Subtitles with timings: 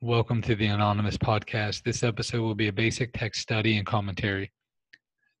[0.00, 1.82] Welcome to the Anonymous Podcast.
[1.82, 4.52] This episode will be a basic text study and commentary.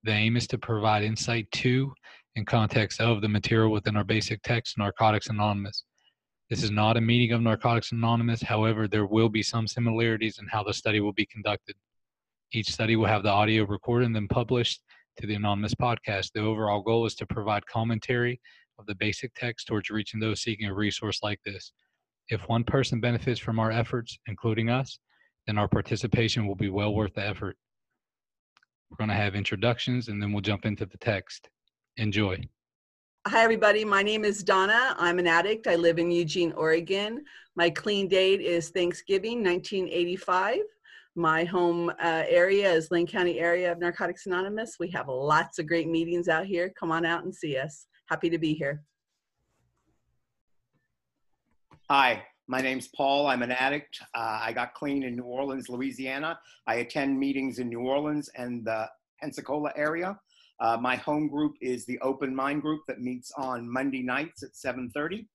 [0.02, 1.92] The aim is to provide insight to
[2.34, 5.84] and context of the material within our basic text, Narcotics Anonymous.
[6.50, 10.48] This is not a meeting of Narcotics Anonymous, however, there will be some similarities in
[10.48, 11.76] how the study will be conducted.
[12.52, 14.82] Each study will have the audio recorded and then published
[15.20, 16.32] to the Anonymous Podcast.
[16.32, 18.40] The overall goal is to provide commentary
[18.80, 21.70] of the basic text towards reaching those seeking a resource like this.
[22.28, 24.98] If one person benefits from our efforts, including us,
[25.46, 27.56] then our participation will be well worth the effort.
[28.90, 31.48] We're going to have introductions and then we'll jump into the text.
[31.96, 32.38] Enjoy.
[33.26, 33.84] Hi, everybody.
[33.84, 34.94] My name is Donna.
[34.98, 35.66] I'm an addict.
[35.66, 37.24] I live in Eugene, Oregon.
[37.56, 40.58] My clean date is Thanksgiving 1985.
[41.14, 44.76] My home uh, area is Lane County area of Narcotics Anonymous.
[44.78, 46.72] We have lots of great meetings out here.
[46.78, 47.86] Come on out and see us.
[48.06, 48.82] Happy to be here.
[51.90, 53.28] Hi, my name's Paul.
[53.28, 53.98] I'm an addict.
[54.14, 56.38] Uh, I got clean in New Orleans, Louisiana.
[56.66, 58.86] I attend meetings in New Orleans and the
[59.22, 60.20] Pensacola area.
[60.60, 64.50] Uh, my home group is the Open Mind Group that meets on Monday nights at
[64.54, 65.26] 7:30.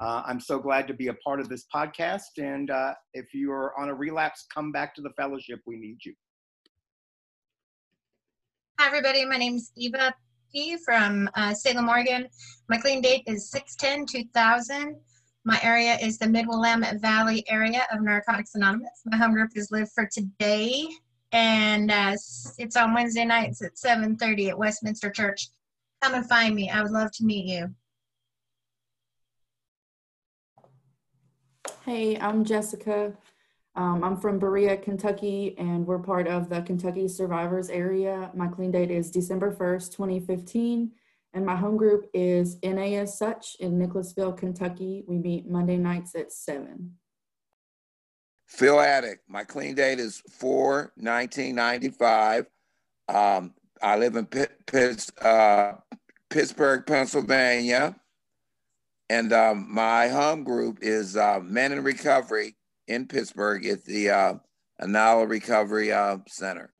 [0.00, 2.36] Uh, I'm so glad to be a part of this podcast.
[2.36, 5.60] And uh, if you're on a relapse, come back to the fellowship.
[5.64, 6.12] We need you.
[8.78, 9.24] Hi, everybody.
[9.24, 10.14] My name is Eva
[10.52, 10.76] P.
[10.84, 12.28] from uh, Salem, Oregon.
[12.68, 15.00] My clean date is 610 2000.
[15.44, 19.02] My area is the Mid Willamette Valley area of Narcotics Anonymous.
[19.04, 20.86] My home group is Live for Today,
[21.32, 22.12] and uh,
[22.58, 25.48] it's on Wednesday nights at 7:30 at Westminster Church.
[26.00, 26.70] Come and find me.
[26.70, 27.74] I would love to meet you.
[31.84, 33.12] Hey, I'm Jessica.
[33.74, 38.30] Um, I'm from Berea, Kentucky, and we're part of the Kentucky Survivors area.
[38.32, 40.92] My clean date is December 1st, 2015.
[41.34, 45.04] And my home group is NA as such in Nicholasville, Kentucky.
[45.06, 46.92] We meet Monday nights at 7.
[48.46, 49.20] Phil Attic.
[49.28, 52.46] My clean date is 4 1995.
[53.08, 54.28] Um, I live in
[55.22, 55.72] uh,
[56.28, 57.96] Pittsburgh, Pennsylvania.
[59.08, 62.56] And um, my home group is uh, Men in Recovery
[62.88, 64.34] in Pittsburgh at the uh,
[64.80, 66.72] Anala Recovery uh, Center.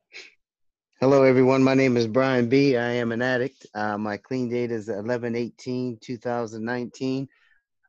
[1.02, 1.64] Hello, everyone.
[1.64, 2.76] My name is Brian B.
[2.76, 3.66] I am an addict.
[3.74, 7.28] Uh, my clean date is 11 18 2019.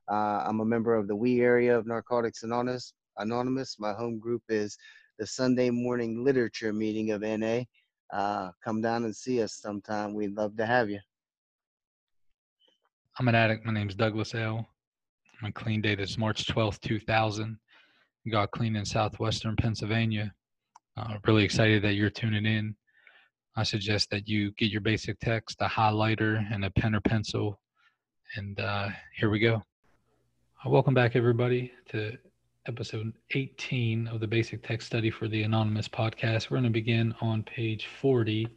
[0.09, 2.95] Uh, I'm a member of the We area of Narcotics Anonymous.
[3.19, 3.75] Anonymous.
[3.77, 4.75] My home group is
[5.19, 7.65] the Sunday morning literature meeting of NA.
[8.11, 10.15] Uh, come down and see us sometime.
[10.15, 10.99] We'd love to have you.
[13.19, 13.63] I'm an addict.
[13.63, 14.67] My name is Douglas L.
[15.43, 17.59] My clean date is March 12th, 2000.
[18.31, 20.33] Got clean in southwestern Pennsylvania.
[20.97, 22.75] Uh, really excited that you're tuning in.
[23.55, 27.59] I suggest that you get your basic text, a highlighter, and a pen or pencil.
[28.35, 29.61] And uh, here we go.
[30.65, 32.17] Uh, welcome back, everybody, to
[32.67, 36.49] episode 18 of the basic text study for the Anonymous podcast.
[36.49, 38.47] We're going to begin on page 40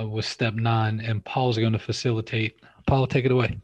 [0.00, 2.58] uh, with step nine, and Paul's going to facilitate.
[2.88, 3.56] Paul, take it away.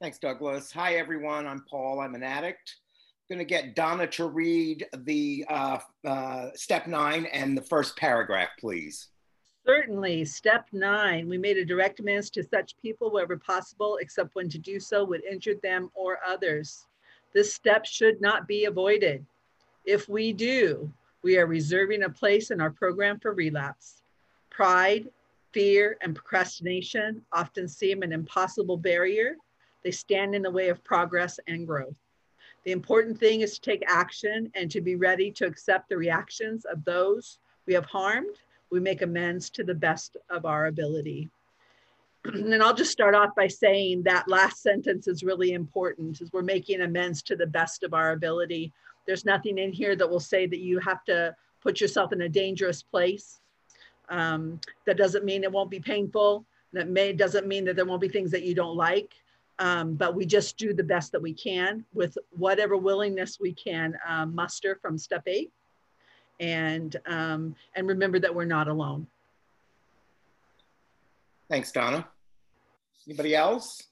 [0.00, 0.70] Thanks, Douglas.
[0.70, 1.48] Hi, everyone.
[1.48, 1.98] I'm Paul.
[1.98, 2.76] I'm an addict.
[3.28, 7.96] I'm going to get Donna to read the uh, uh, step nine and the first
[7.96, 9.08] paragraph, please.
[9.68, 10.24] Certainly.
[10.24, 14.58] Step nine, we made a direct amends to such people wherever possible, except when to
[14.58, 16.86] do so would injure them or others.
[17.34, 19.26] This step should not be avoided.
[19.84, 20.90] If we do,
[21.22, 24.02] we are reserving a place in our program for relapse.
[24.48, 25.10] Pride,
[25.52, 29.36] fear, and procrastination often seem an impossible barrier.
[29.84, 31.96] They stand in the way of progress and growth.
[32.64, 36.64] The important thing is to take action and to be ready to accept the reactions
[36.64, 38.38] of those we have harmed
[38.70, 41.30] we make amends to the best of our ability.
[42.24, 46.42] and I'll just start off by saying that last sentence is really important as we're
[46.42, 48.72] making amends to the best of our ability.
[49.06, 52.28] There's nothing in here that will say that you have to put yourself in a
[52.28, 53.40] dangerous place.
[54.08, 56.44] Um, that doesn't mean it won't be painful.
[56.72, 59.12] That may doesn't mean that there won't be things that you don't like.
[59.60, 63.96] Um, but we just do the best that we can with whatever willingness we can
[64.06, 65.50] um, muster from step eight
[66.40, 69.06] and um, and remember that we're not alone.
[71.50, 72.06] Thanks, Donna.
[73.06, 73.82] Anybody else?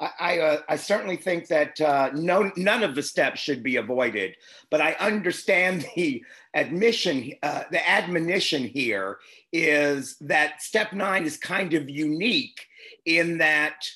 [0.00, 3.76] I, I, uh, I certainly think that uh, no, none of the steps should be
[3.76, 4.36] avoided,
[4.70, 6.22] but I understand the
[6.54, 9.18] admission, uh, the admonition here
[9.52, 12.66] is that step nine is kind of unique
[13.04, 13.88] in that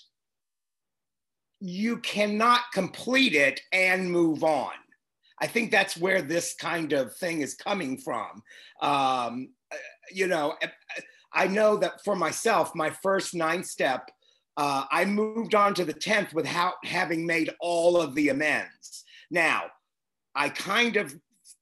[1.61, 4.73] you cannot complete it and move on.
[5.41, 8.43] I think that's where this kind of thing is coming from.
[8.81, 9.49] Um,
[10.11, 10.57] you know,
[11.33, 14.11] I know that for myself, my first nine step,
[14.57, 19.05] uh, I moved on to the 10th without having made all of the amends.
[19.31, 19.65] Now,
[20.35, 21.15] I kind of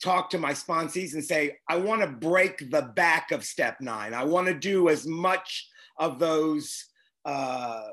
[0.02, 4.14] talk to my sponsees and say, I want to break the back of step nine.
[4.14, 5.68] I want to do as much
[5.98, 6.84] of those,
[7.24, 7.88] uh,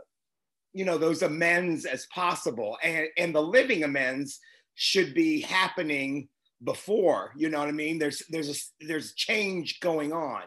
[0.74, 2.78] you know, those amends as possible.
[2.84, 4.40] And, and the living amends
[4.82, 6.28] should be happening
[6.64, 8.00] before, you know what I mean?
[8.00, 10.42] There's, there's, a, there's change going on.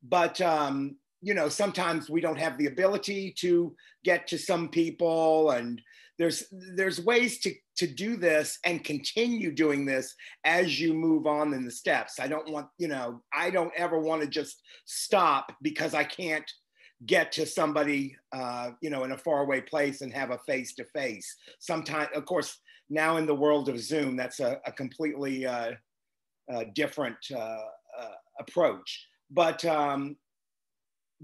[0.00, 3.74] But, um, you know, sometimes we don't have the ability to
[4.04, 5.82] get to some people and
[6.16, 6.44] there's
[6.76, 11.64] there's ways to to do this and continue doing this as you move on in
[11.64, 15.92] the steps i don't want you know i don't ever want to just stop because
[15.92, 16.48] i can't
[17.04, 20.84] get to somebody uh, you know in a faraway place and have a face to
[20.94, 22.60] face sometimes of course
[22.90, 25.72] now in the world of zoom that's a, a completely uh,
[26.52, 27.58] uh, different uh,
[27.98, 30.16] uh, approach but um,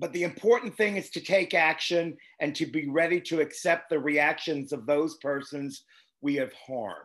[0.01, 3.99] but the important thing is to take action and to be ready to accept the
[3.99, 5.85] reactions of those persons
[6.23, 6.97] we have harmed.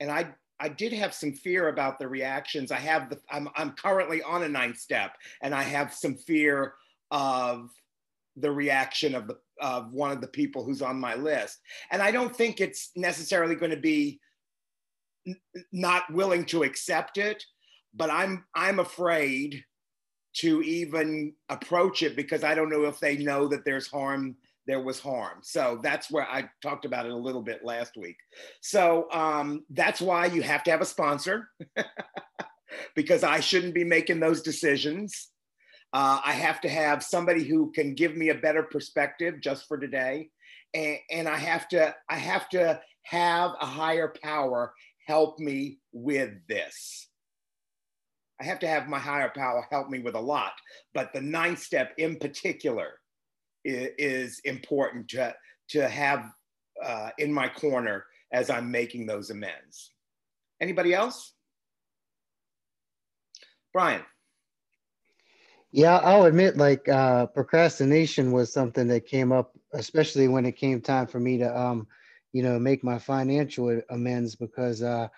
[0.00, 2.72] And I, I did have some fear about the reactions.
[2.72, 6.74] I have the, I'm, I'm currently on a ninth step and I have some fear
[7.12, 7.70] of
[8.36, 11.58] the reaction of the, of one of the people who's on my list.
[11.90, 14.20] And I don't think it's necessarily going to be
[15.72, 17.44] not willing to accept it,
[17.94, 19.64] but I'm, I'm afraid
[20.32, 24.36] to even approach it because I don't know if they know that there's harm,
[24.66, 25.40] there was harm.
[25.42, 28.16] So that's where I talked about it a little bit last week.
[28.60, 31.48] So um, that's why you have to have a sponsor
[32.94, 35.29] because I shouldn't be making those decisions.
[35.92, 39.76] Uh, I have to have somebody who can give me a better perspective just for
[39.76, 40.30] today.
[40.72, 44.72] And, and I have to, I have to have a higher power
[45.06, 47.08] help me with this.
[48.40, 50.52] I have to have my higher power help me with a lot,
[50.94, 53.00] but the ninth step in particular
[53.64, 55.34] is, is important to,
[55.70, 56.30] to have
[56.82, 59.92] uh, in my corner as I'm making those amends.
[60.60, 61.32] Anybody else?
[63.72, 64.02] Brian.
[65.72, 70.80] Yeah, I'll admit, like uh, procrastination was something that came up, especially when it came
[70.80, 71.86] time for me to, um,
[72.32, 75.08] you know, make my financial amends because, uh,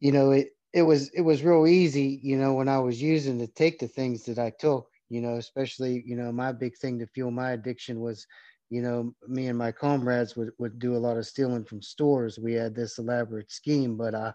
[0.00, 3.38] you know, it it was it was real easy, you know, when I was using
[3.40, 6.98] to take the things that I took, you know, especially, you know, my big thing
[7.00, 8.26] to fuel my addiction was,
[8.70, 12.38] you know, me and my comrades would, would do a lot of stealing from stores.
[12.38, 14.32] We had this elaborate scheme, but uh,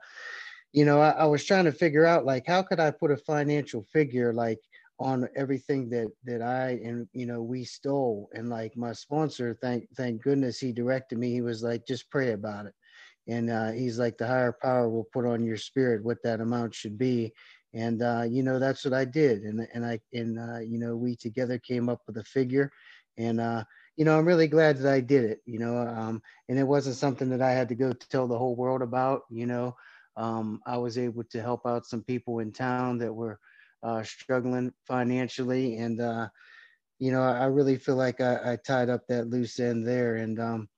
[0.73, 3.17] you know, I, I was trying to figure out like how could I put a
[3.17, 4.59] financial figure like
[4.99, 9.89] on everything that that I and you know we stole and like my sponsor thank
[9.95, 11.31] thank goodness he directed me.
[11.31, 12.73] He was like just pray about it.
[13.27, 16.75] And uh, he's like the higher power will put on your spirit what that amount
[16.75, 17.33] should be.
[17.73, 19.43] And uh, you know that's what i did.
[19.43, 22.71] And and i and uh, you know we together came up with a figure.
[23.17, 23.63] And uh,
[23.97, 26.97] you know i'm really glad that i did it you know um, and it wasn't
[26.97, 29.75] something that i had to go tell the whole world about you know.
[30.17, 33.39] Um, i was able to help out some people in town that were
[33.85, 36.27] uh, struggling financially and uh,
[36.99, 40.39] you know i really feel like I, I tied up that loose end there and
[40.39, 40.69] um,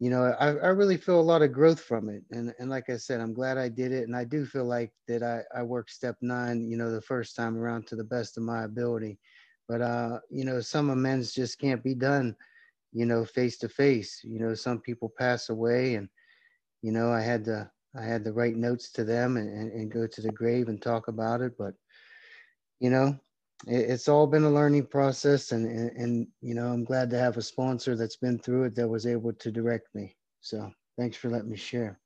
[0.00, 2.22] you know, I, I really feel a lot of growth from it.
[2.30, 4.04] And, and like I said, I'm glad I did it.
[4.04, 7.36] And I do feel like that I, I worked step nine, you know, the first
[7.36, 9.18] time around to the best of my ability.
[9.68, 12.34] But, uh, you know, some amends just can't be done,
[12.94, 14.22] you know, face to face.
[14.24, 16.08] You know, some people pass away and,
[16.80, 19.92] you know, I had to, I had to write notes to them and, and, and
[19.92, 21.52] go to the grave and talk about it.
[21.58, 21.74] But,
[22.80, 23.18] you know,
[23.66, 27.36] it's all been a learning process and, and, and you know i'm glad to have
[27.36, 30.16] a sponsor that's been through it that was able to direct me.
[30.40, 31.98] So thanks for letting me share.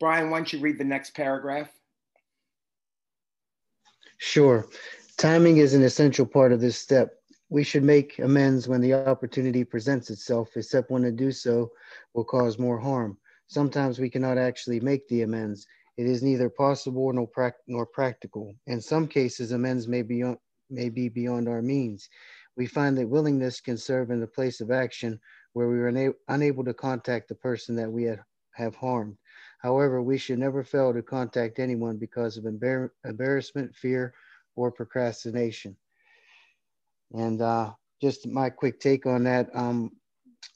[0.00, 1.70] Brian why don't you read the next paragraph?
[4.18, 4.66] Sure.
[5.18, 7.14] Timing is an essential part of this step.
[7.48, 10.56] We should make amends when the opportunity presents itself.
[10.56, 11.70] Except when to do so
[12.12, 13.16] will cause more harm
[13.48, 15.66] Sometimes we cannot actually make the amends.
[15.96, 17.28] It is neither possible nor,
[17.66, 18.54] nor practical.
[18.66, 20.22] In some cases, amends may be,
[20.68, 22.08] may be beyond our means.
[22.56, 25.20] We find that willingness can serve in the place of action
[25.52, 28.20] where we are una unable to contact the person that we had,
[28.52, 29.16] have harmed.
[29.60, 34.14] However, we should never fail to contact anyone because of embar embarrassment, fear,
[34.54, 35.76] or procrastination.
[37.12, 39.48] And uh, just my quick take on that.
[39.54, 39.92] Um,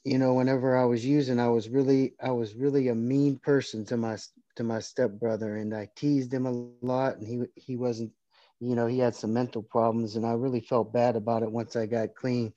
[0.03, 3.85] you know, whenever I was using, I was really, I was really a mean person
[3.85, 4.17] to my
[4.55, 7.87] to my stepbrother, and I teased him a lot, and he he wasn't,
[8.31, 11.75] you know, he had some mental problems, and I really felt bad about it once
[11.75, 12.51] I got clean,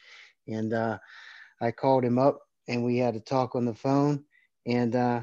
[0.46, 0.98] and uh,
[1.60, 4.24] I called him up, and we had a talk on the phone,
[4.66, 5.22] and uh,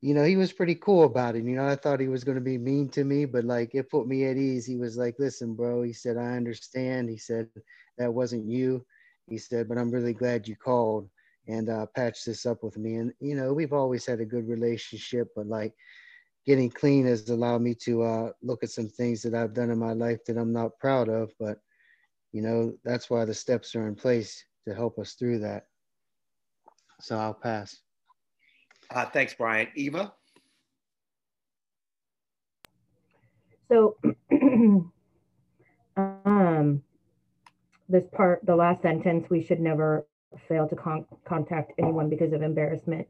[0.00, 1.44] you know, he was pretty cool about it.
[1.44, 3.90] You know, I thought he was going to be mean to me, but like it
[3.90, 4.66] put me at ease.
[4.66, 7.48] He was like, "Listen, bro," he said, "I understand." He said,
[7.86, 8.70] "That wasn't you."
[9.18, 11.08] he said, but I'm really glad you called
[11.48, 12.96] and uh, patched this up with me.
[12.96, 15.74] And, you know, we've always had a good relationship, but like
[16.46, 19.78] getting clean has allowed me to uh, look at some things that I've done in
[19.78, 21.32] my life that I'm not proud of.
[21.38, 21.58] But,
[22.32, 25.66] you know, that's why the steps are in place to help us through that.
[27.00, 27.78] So I'll pass.
[28.90, 29.68] Uh, thanks, Brian.
[29.74, 30.12] Eva?
[33.68, 33.96] So,
[35.96, 36.82] um,
[37.88, 40.06] this part, the last sentence, we should never
[40.48, 43.06] fail to con- contact anyone because of embarrassment,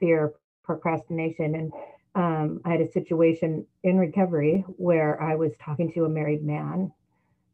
[0.00, 0.32] fear,
[0.64, 1.54] procrastination.
[1.54, 1.72] And
[2.14, 6.92] um, I had a situation in recovery where I was talking to a married man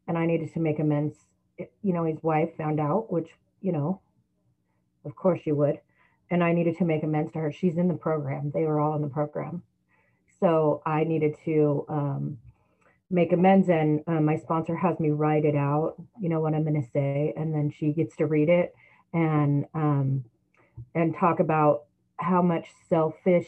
[0.07, 1.15] and I needed to make amends.
[1.57, 3.29] You know, his wife found out, which,
[3.61, 4.01] you know,
[5.05, 5.79] of course she would.
[6.31, 7.51] And I needed to make amends to her.
[7.51, 9.63] She's in the program, they were all in the program.
[10.39, 12.37] So I needed to um,
[13.11, 16.63] make amends and um, my sponsor has me write it out you know what i'm
[16.63, 18.73] going to say and then she gets to read it
[19.13, 20.23] and um,
[20.95, 21.83] and talk about
[22.17, 23.47] how much selfishness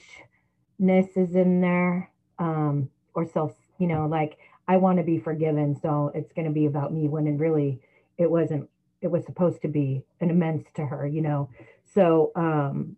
[1.15, 4.37] is in there um, or self you know like
[4.67, 7.79] i want to be forgiven so it's going to be about me when it really
[8.17, 8.67] it wasn't
[9.01, 11.49] it was supposed to be an amends to her you know
[11.83, 12.95] so um,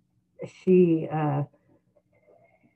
[0.63, 1.43] she uh,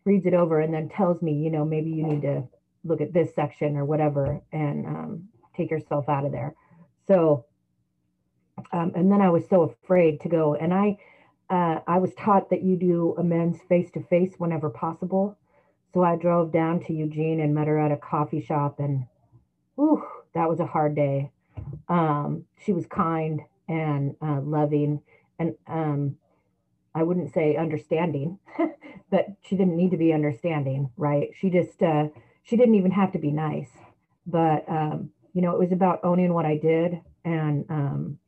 [0.05, 2.43] reads it over and then tells me you know maybe you need to
[2.83, 6.55] look at this section or whatever and um, take yourself out of there.
[7.07, 7.45] So,
[8.71, 10.55] um, and then I was so afraid to go.
[10.55, 10.97] And I,
[11.49, 15.37] uh, I was taught that you do amends face to face whenever possible.
[15.93, 19.05] So I drove down to Eugene and met her at a coffee shop, and
[19.75, 21.31] whew, that was a hard day.
[21.87, 25.01] Um, she was kind and uh, loving,
[25.39, 26.17] and um,
[26.93, 28.37] I wouldn't say understanding,
[29.09, 31.29] but she didn't need to be understanding, right?
[31.39, 32.09] She just uh,
[32.43, 33.71] she didn't even have to be nice,
[34.25, 38.19] but um, you know, it was about owning what I did and um,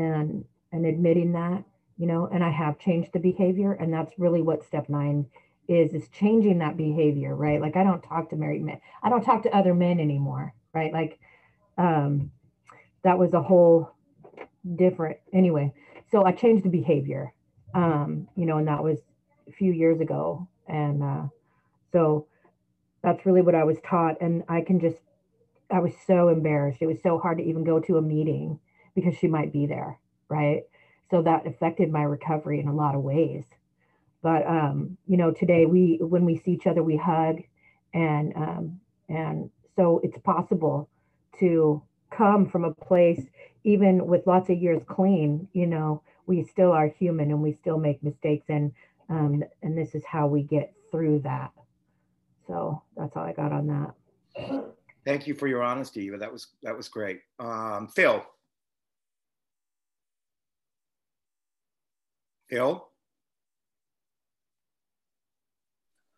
[0.00, 1.64] and and admitting that,
[1.98, 5.26] you know, and I have changed the behavior, and that's really what step nine
[5.68, 7.60] is is changing that behavior, right?
[7.60, 10.92] Like I don't talk to married men, I don't talk to other men anymore, right?
[10.92, 11.18] Like
[11.78, 12.30] um,
[13.02, 13.94] that was a whole
[14.76, 15.72] different anyway.
[16.10, 17.32] So I changed the behavior,
[17.74, 18.98] um, you know, and that was
[19.48, 21.22] a few years ago, and uh,
[21.92, 22.26] so
[23.02, 24.16] that's really what I was taught.
[24.20, 24.98] And I can just,
[25.70, 26.82] I was so embarrassed.
[26.82, 28.58] It was so hard to even go to a meeting
[28.94, 29.98] because she might be there.
[30.28, 30.62] Right.
[31.10, 33.44] So that affected my recovery in a lot of ways.
[34.22, 37.40] But, um, you know, today we, when we see each other, we hug
[37.94, 40.88] and, um, and so it's possible
[41.38, 43.22] to come from a place,
[43.64, 47.78] even with lots of years clean, you know, we still are human and we still
[47.78, 48.44] make mistakes.
[48.48, 48.72] And,
[49.08, 51.50] um, and this is how we get through that.
[52.46, 54.64] So that's all I got on that.
[55.04, 56.18] Thank you for your honesty, Eva.
[56.18, 57.20] That was that was great.
[57.38, 58.24] Um, Phil.
[62.50, 62.86] Phil.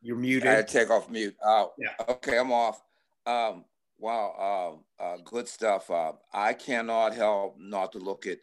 [0.01, 0.49] You're muted.
[0.49, 1.37] I had to take off mute.
[1.45, 1.91] Oh, yeah.
[2.09, 2.83] Okay, I'm off.
[3.25, 3.65] Um,
[3.99, 5.91] wow, uh, uh, good stuff.
[5.91, 8.39] Uh, I cannot help not to look at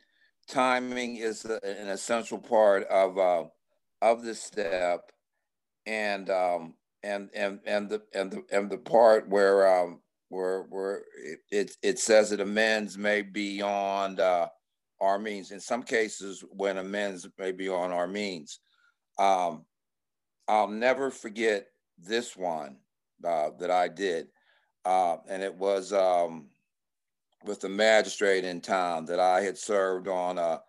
[0.47, 3.43] timing is an essential part of uh,
[4.01, 5.11] of this step,
[5.85, 11.03] and um, and and and the and the and the part where um where where
[11.17, 14.47] it it, it says that amends may be beyond uh,
[15.01, 15.51] our means.
[15.51, 18.59] In some cases, when amends may be on our means,
[19.17, 19.65] um,
[20.47, 22.77] I'll never forget this one
[23.25, 24.27] uh, that I did,
[24.85, 26.49] uh, and it was um,
[27.45, 30.61] with the magistrate in town that I had served on a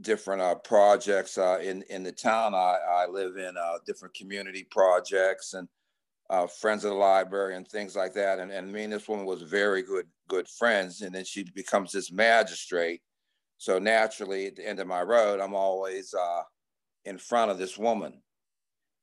[0.00, 4.66] different uh, projects uh, in in the town I, I live in, uh, different community
[4.70, 5.68] projects and
[6.30, 8.38] uh, friends of the library and things like that.
[8.38, 11.02] And, and me and this woman was very good good friends.
[11.02, 13.02] And then she becomes this magistrate.
[13.60, 16.42] So naturally, at the end of my road, I'm always uh,
[17.04, 18.22] in front of this woman.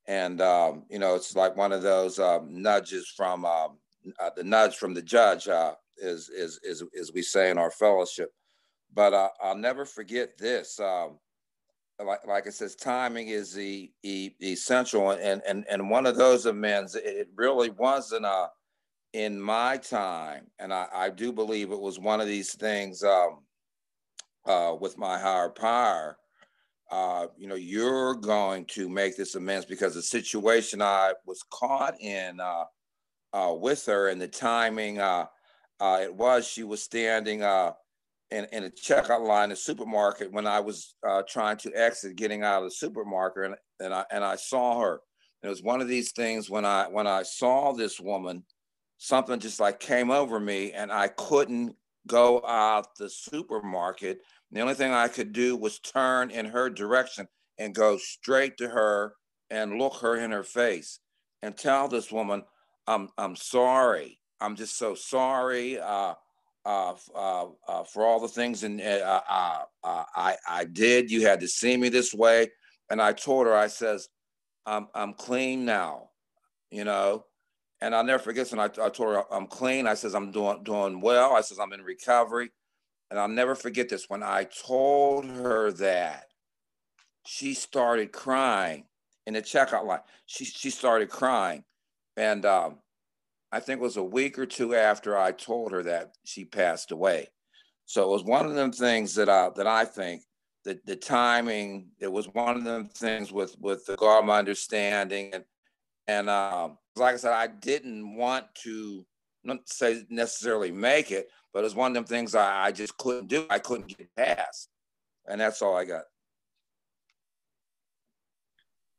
[0.08, 3.78] And um, you know, it's like one of those um, nudges from um,
[4.20, 7.70] uh, the nudge from the judge, uh, is is is as we say in our
[7.70, 8.32] fellowship.
[8.92, 10.80] But uh, I'll never forget this.
[10.80, 11.20] Um,
[12.04, 16.48] like, like it says, timing is the, the essential, and and and one of those
[16.48, 16.96] amends.
[16.96, 18.48] It really wasn't a uh,
[19.14, 23.42] in my time, and I, I do believe it was one of these things um,
[24.48, 26.18] uh, with my higher power.
[26.90, 32.00] Uh, you know, you're going to make this amends because the situation I was caught
[32.00, 32.64] in uh,
[33.34, 35.26] uh, with her and the timing uh,
[35.80, 37.72] uh, it was she was standing uh,
[38.32, 42.16] in, in a checkout line in the supermarket when I was uh, trying to exit,
[42.16, 45.02] getting out of the supermarket, and, and I and I saw her.
[45.44, 48.44] it was one of these things when I when I saw this woman,
[48.98, 51.76] something just like came over me, and I couldn't
[52.08, 57.28] go out the supermarket The only thing I could do was turn in her direction
[57.58, 59.14] and go straight to her
[59.50, 61.00] and look her in her face
[61.42, 62.44] and tell this woman,
[62.88, 64.20] I'm, I'm sorry.
[64.40, 66.14] I'm just so sorry uh,
[66.66, 71.10] uh, uh, uh for all the things and uh, uh, I, I did.
[71.10, 72.50] You had to see me this way.
[72.90, 74.08] And I told her, I says,
[74.66, 76.10] I'm, I'm clean now,
[76.72, 77.26] you know,
[77.82, 79.88] and I'll never forget when I, I told her I'm clean.
[79.88, 81.36] I says, I'm doing, doing well.
[81.36, 82.50] I says, I'm in recovery.
[83.10, 84.10] And I'll never forget this.
[84.10, 86.26] When I told her that,
[87.26, 88.86] she started crying
[89.26, 90.00] in the checkout line.
[90.26, 91.64] She, she started crying.
[92.16, 92.80] And um,
[93.52, 96.92] I think it was a week or two after I told her that she passed
[96.92, 97.28] away.
[97.86, 100.24] So it was one of them things that I, that I think
[100.66, 105.32] the, the timing, it was one of them things with, with the God understanding.
[105.34, 105.44] And,
[106.08, 109.06] and um, like I said, I didn't want to,
[109.44, 112.96] not say necessarily make it, but it was one of them things I, I just
[112.98, 113.48] couldn't do.
[113.50, 114.70] I couldn't get past.
[115.26, 116.04] And that's all I got.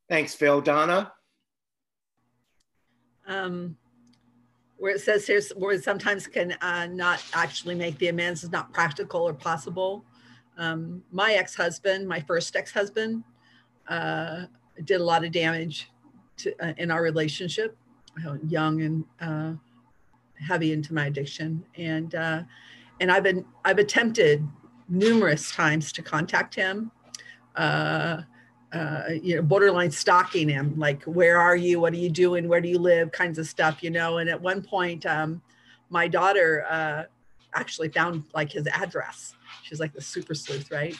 [0.08, 0.60] Thanks, Phil.
[0.60, 1.12] Donna?
[3.28, 3.76] Um,
[4.76, 8.72] where it says here's where sometimes can uh, not actually make the amends is not
[8.72, 10.04] practical or possible.
[10.56, 13.22] Um, my ex-husband, my first ex-husband,
[13.86, 14.46] uh,
[14.82, 15.92] did a lot of damage
[16.38, 17.76] to, uh, in our relationship.
[18.48, 19.52] Young and uh,
[20.47, 22.42] heavy into my addiction, and uh,
[23.00, 24.47] and I've been I've attempted
[24.88, 26.90] numerous times to contact him.
[27.57, 28.23] Uh,
[28.73, 31.80] uh, you know, borderline stalking him, like, where are you?
[31.80, 32.47] What are you doing?
[32.49, 33.11] Where do you live?
[33.12, 34.18] Kinds of stuff, you know.
[34.18, 35.40] And at one point, um,
[35.88, 37.04] my daughter uh,
[37.54, 39.35] actually found like his address.
[39.62, 40.95] She's like the super sleuth, right?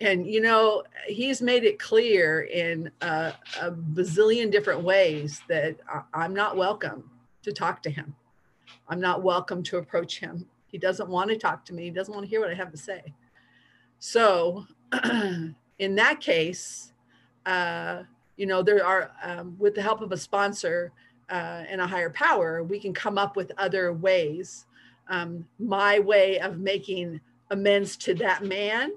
[0.00, 5.76] And, you know, he's made it clear in a, a bazillion different ways that
[6.12, 7.08] I'm not welcome
[7.44, 8.16] to talk to him.
[8.88, 10.46] I'm not welcome to approach him.
[10.66, 11.84] He doesn't want to talk to me.
[11.84, 13.14] He doesn't want to hear what I have to say.
[13.98, 14.66] So,
[15.78, 16.92] in that case,
[17.46, 18.02] uh,
[18.36, 20.92] you know, there are, um, with the help of a sponsor
[21.30, 24.66] uh, and a higher power, we can come up with other ways.
[25.08, 27.20] Um, my way of making
[27.50, 28.92] amends to that man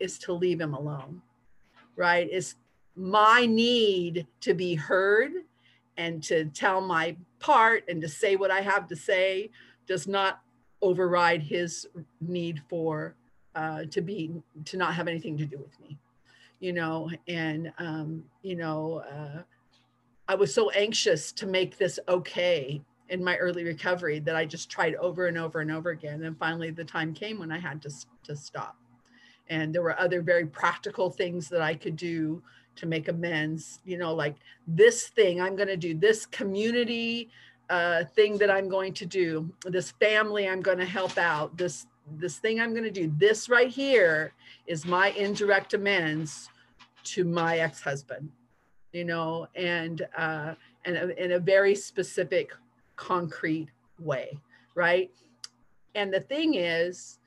[0.00, 1.20] is to leave him alone,
[1.96, 2.28] right?
[2.30, 2.56] It's
[2.96, 5.32] my need to be heard
[5.98, 9.50] and to tell my part and to say what I have to say
[9.86, 10.40] does not
[10.80, 11.86] override his
[12.20, 13.14] need for
[13.54, 14.32] uh, to be
[14.64, 15.98] to not have anything to do with me
[16.60, 19.42] you know, and, um, you know, uh,
[20.26, 24.68] I was so anxious to make this okay in my early recovery that I just
[24.68, 26.24] tried over and over and over again.
[26.24, 27.90] And finally, the time came when I had to,
[28.24, 28.76] to stop.
[29.48, 32.42] And there were other very practical things that I could do
[32.76, 37.28] to make amends, you know, like this thing I'm going to do, this community
[37.70, 41.86] uh, thing that I'm going to do, this family I'm going to help out, this
[42.16, 44.32] this thing I'm going to do, this right here
[44.66, 46.48] is my indirect amends
[47.04, 48.30] to my ex-husband,
[48.92, 52.52] you know, and uh, and in a very specific,
[52.96, 54.38] concrete way,
[54.74, 55.10] right?
[55.94, 57.18] And the thing is,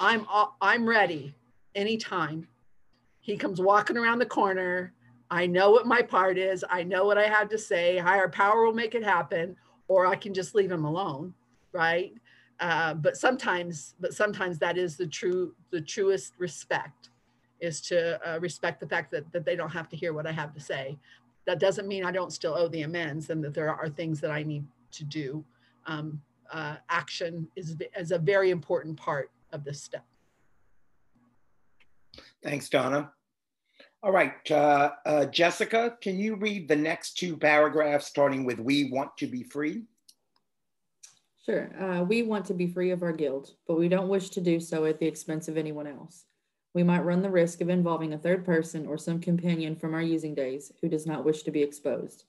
[0.00, 0.26] I'm
[0.60, 1.34] I'm ready
[1.76, 2.48] anytime.
[3.20, 4.92] He comes walking around the corner.
[5.30, 6.64] I know what my part is.
[6.70, 7.98] I know what I have to say.
[7.98, 9.56] Higher power will make it happen,
[9.88, 11.34] or I can just leave him alone,
[11.72, 12.12] right?
[12.58, 17.10] Uh, but sometimes, but sometimes that is the true, the truest respect
[17.60, 20.32] is to uh, respect the fact that, that they don't have to hear what I
[20.32, 20.96] have to say.
[21.46, 24.30] That doesn't mean I don't still owe the amends and that there are things that
[24.30, 25.44] I need to do.
[25.86, 26.20] Um,
[26.52, 30.04] uh, action is, is a very important part of this step.
[32.42, 33.12] Thanks, Donna.
[34.02, 38.90] All right, uh, uh, Jessica, can you read the next two paragraphs starting with we
[38.90, 39.84] want to be free?
[41.44, 41.70] Sure.
[41.80, 44.58] Uh, we want to be free of our guilt, but we don't wish to do
[44.60, 46.24] so at the expense of anyone else.
[46.74, 50.02] We might run the risk of involving a third person or some companion from our
[50.02, 52.24] using days who does not wish to be exposed.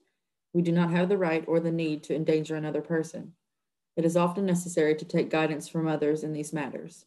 [0.54, 3.34] We do not have the right or the need to endanger another person.
[3.98, 7.06] It is often necessary to take guidance from others in these matters.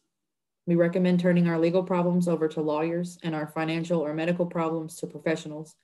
[0.67, 4.95] We recommend turning our legal problems over to lawyers and our financial or medical problems
[4.97, 5.75] to professionals.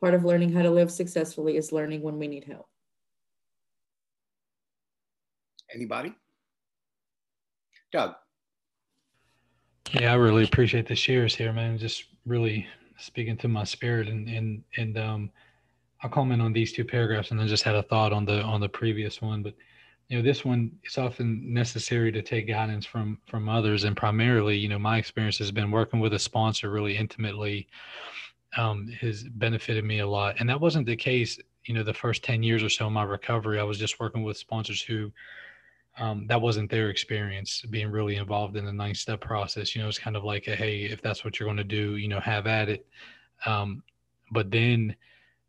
[0.00, 2.68] Part of learning how to live successfully is learning when we need help.
[5.74, 6.14] Anybody?
[7.92, 8.14] Doug.
[9.92, 11.78] Yeah, I really appreciate the shares here, man.
[11.78, 12.66] Just really
[12.98, 15.30] speaking to my spirit and and and um
[16.02, 18.60] I'll comment on these two paragraphs and then just had a thought on the on
[18.60, 19.42] the previous one.
[19.42, 19.54] But
[20.08, 23.84] you know, this one it's often necessary to take guidance from from others.
[23.84, 27.68] And primarily, you know, my experience has been working with a sponsor really intimately
[28.56, 30.36] um, has benefited me a lot.
[30.38, 33.02] And that wasn't the case, you know, the first 10 years or so of my
[33.02, 33.60] recovery.
[33.60, 35.12] I was just working with sponsors who
[35.98, 39.74] um, that wasn't their experience being really involved in the nine step process.
[39.74, 41.96] You know, it's kind of like a, hey, if that's what you're going to do,
[41.96, 42.86] you know, have at it.
[43.44, 43.82] Um,
[44.30, 44.94] but then,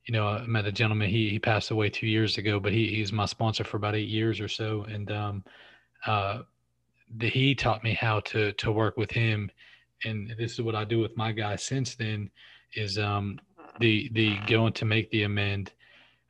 [0.10, 1.08] you know, I met a gentleman.
[1.08, 4.10] He he passed away two years ago, but he he's my sponsor for about eight
[4.10, 5.44] years or so, and um,
[6.08, 6.40] uh,
[7.18, 9.52] the, he taught me how to to work with him,
[10.06, 12.32] and this is what I do with my guys since then.
[12.74, 13.40] Is um
[13.80, 15.74] the the going to make the amend,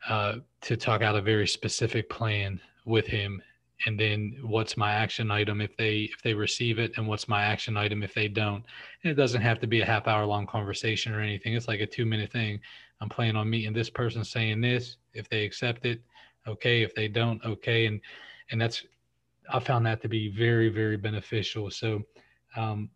[0.09, 3.41] uh, to talk out a very specific plan with him
[3.85, 7.43] and then what's my action item if they if they receive it and what's my
[7.43, 8.63] action item if they don't.
[9.03, 11.53] And it doesn't have to be a half hour long conversation or anything.
[11.53, 12.59] It's like a two minute thing.
[13.01, 14.97] I'm planning on meeting this person saying this.
[15.13, 16.01] If they accept it
[16.47, 16.81] okay.
[16.81, 17.85] If they don't okay.
[17.85, 18.01] And
[18.51, 18.83] and that's
[19.51, 21.71] i found that to be very very beneficial.
[21.71, 22.01] So
[22.55, 22.89] um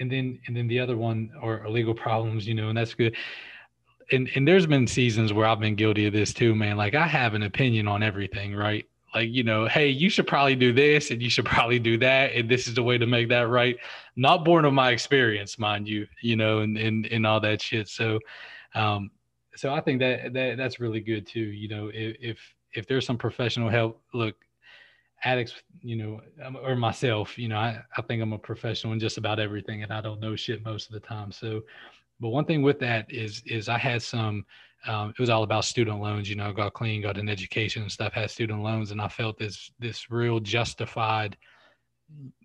[0.00, 3.14] and then and then the other one are legal problems you know and that's good.
[4.10, 6.78] And and there's been seasons where i've been guilty of this too man.
[6.78, 10.56] Like i have an opinion on everything right like you know hey you should probably
[10.56, 13.28] do this and you should probably do that and this is the way to make
[13.28, 13.76] that right.
[14.16, 17.88] Not born of my experience mind you you know and and, and all that shit.
[17.88, 18.18] So
[18.74, 19.10] um
[19.56, 23.06] so i think that that that's really good too you know if if, if there's
[23.06, 24.34] some professional help look
[25.24, 28.98] addicts you know um, or myself you know I, I think i'm a professional in
[28.98, 31.30] just about everything and i don't know shit most of the time.
[31.32, 31.62] So
[32.20, 34.44] but one thing with that is is i had some
[34.86, 36.28] um, it was all about student loans.
[36.28, 39.38] You know, got clean, got an education and stuff, had student loans, and I felt
[39.38, 41.36] this this real justified.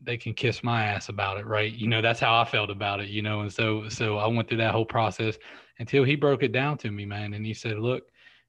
[0.02, 1.74] They can kiss my ass about it, right?
[1.74, 3.10] You know, that's how I felt about it.
[3.10, 5.38] You know, and so so I went through that whole process
[5.80, 8.04] until he broke it down to me, man, and he said, "Look,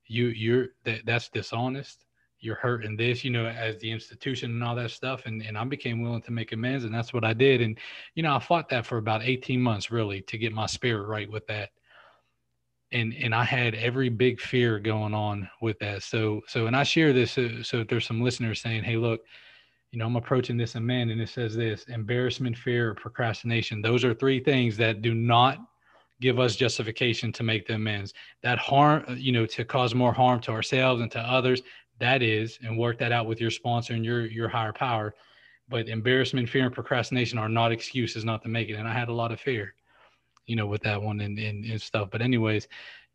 [0.06, 2.04] you you're that that's dishonest.
[2.40, 5.64] You're hurting this, you know, as the institution and all that stuff." And and I
[5.64, 7.62] became willing to make amends, and that's what I did.
[7.62, 7.78] And
[8.14, 11.30] you know, I fought that for about 18 months, really, to get my spirit right
[11.30, 11.70] with that
[12.92, 16.02] and and I had every big fear going on with that.
[16.02, 19.20] So so and I share this uh, so, so there's some listeners saying, hey, look,
[19.92, 23.82] you know, I'm approaching this amend and it says this embarrassment, fear, or procrastination.
[23.82, 25.58] Those are three things that do not
[26.20, 28.12] give us justification to make the amends.
[28.42, 31.62] That harm, uh, you know, to cause more harm to ourselves and to others.
[32.00, 35.14] That is, and work that out with your sponsor and your your higher power.
[35.68, 38.74] But embarrassment, fear, and procrastination are not excuses not to make it.
[38.74, 39.74] And I had a lot of fear
[40.48, 42.08] you know, with that one and, and, and stuff.
[42.10, 42.66] But anyways,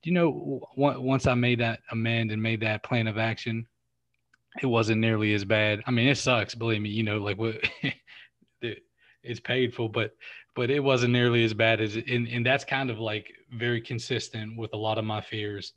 [0.03, 3.67] you know, once I made that amend and made that plan of action,
[4.61, 5.81] it wasn't nearly as bad.
[5.87, 7.55] I mean, it sucks, believe me, you know, like what
[9.23, 10.11] it's painful, but,
[10.55, 14.55] but it wasn't nearly as bad as, and, and that's kind of like very consistent
[14.55, 15.73] with a lot of my fears.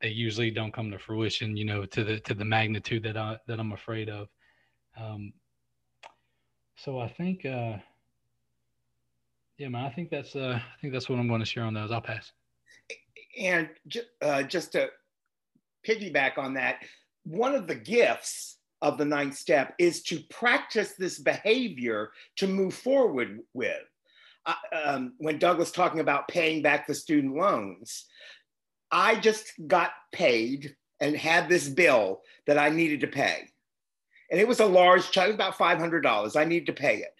[0.00, 3.38] They usually don't come to fruition, you know, to the, to the magnitude that I,
[3.48, 4.28] that I'm afraid of.
[5.00, 5.32] Um,
[6.76, 7.78] so I think, uh,
[9.58, 11.74] yeah, man, I think that's uh, I think that's what I'm going to share on
[11.74, 11.90] those.
[11.90, 12.32] I'll pass.
[13.38, 13.68] And
[14.20, 14.88] uh, just to
[15.86, 16.82] piggyback on that,
[17.24, 22.74] one of the gifts of the ninth step is to practice this behavior to move
[22.74, 23.82] forward with.
[24.44, 28.06] Uh, um, when Doug was talking about paying back the student loans,
[28.90, 33.48] I just got paid and had this bill that I needed to pay.
[34.30, 36.36] And it was a large check, about $500.
[36.36, 37.14] I needed to pay it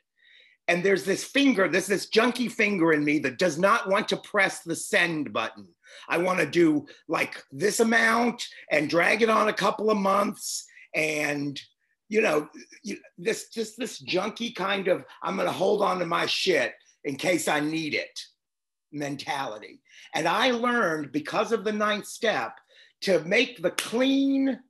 [0.68, 4.16] and there's this finger, there's this junky finger in me that does not want to
[4.16, 5.66] press the send button.
[6.08, 10.64] I want to do like this amount and drag it on a couple of months
[10.94, 11.60] and
[12.08, 12.48] you know
[13.16, 17.16] this just this junky kind of I'm going to hold on to my shit in
[17.16, 18.20] case I need it
[18.92, 19.80] mentality.
[20.14, 22.58] And I learned because of the ninth step
[23.02, 24.60] to make the clean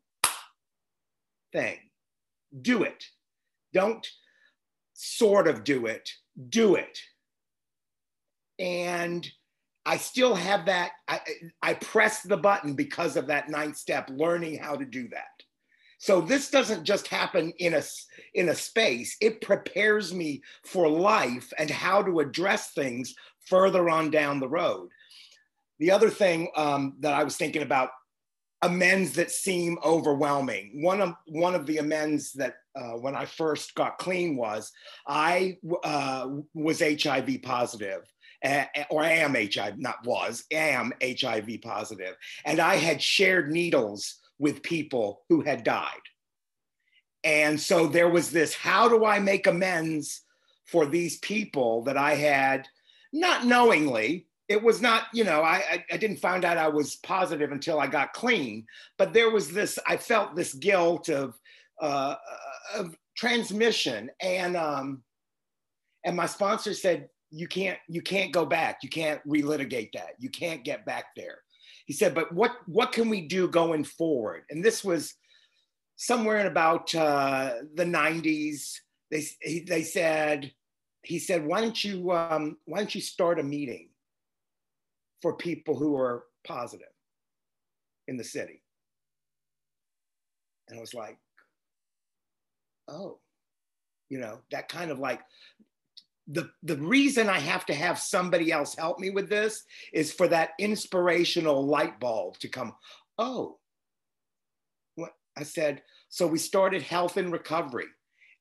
[1.53, 1.79] thing.
[2.61, 3.05] Do it.
[3.73, 4.07] Don't
[5.05, 6.09] sort of do it,
[6.49, 6.97] do it.
[8.61, 9.29] And
[9.85, 10.93] I still have that.
[11.09, 11.21] I,
[11.61, 15.25] I press the button because of that ninth step, learning how to do that.
[15.99, 17.83] So this doesn't just happen in a,
[18.35, 23.15] in a space, it prepares me for life and how to address things
[23.47, 24.89] further on down the road.
[25.81, 27.91] The other thing um, that I was thinking about
[28.63, 30.83] amends that seem overwhelming.
[30.83, 34.73] One of one of the amends that uh, when I first got clean was
[35.07, 38.03] I uh, was HIV positive.
[38.45, 41.61] Uh, or I am HIV, not was, am HIV.
[42.45, 45.87] And I had shared needles with people who had died.
[47.23, 50.23] And so there was this how do I make amends
[50.67, 52.67] for these people that I had,
[53.13, 57.53] not knowingly, it was not, you know, I, I didn't find out I was positive
[57.53, 58.67] until I got clean,
[58.99, 61.41] but there was this, I felt this guilt of,
[61.81, 62.17] uh,
[62.77, 64.11] of transmission.
[64.21, 65.03] And, um,
[66.05, 68.81] and my sponsor said, you can't, you can't go back.
[68.83, 70.17] You can't relitigate that.
[70.19, 71.39] You can't get back there.
[71.87, 74.43] He said, but what, what can we do going forward?
[74.51, 75.15] And this was
[75.97, 78.75] somewhere in about uh, the 90s,
[79.11, 79.25] they,
[79.67, 80.53] they said,
[81.05, 83.89] he said, why don't you, um, why don't you start a meeting
[85.23, 86.89] for people who are positive
[88.09, 88.63] in the city?
[90.69, 91.17] And I was like,
[92.89, 93.19] oh,
[94.09, 95.21] you know, that kind of like,
[96.29, 100.29] the, the reason I have to have somebody else help me with this is for
[100.29, 102.75] that inspirational light bulb to come.
[103.19, 103.59] Oh,
[104.95, 105.83] what I said.
[106.09, 107.87] So we started health and recovery,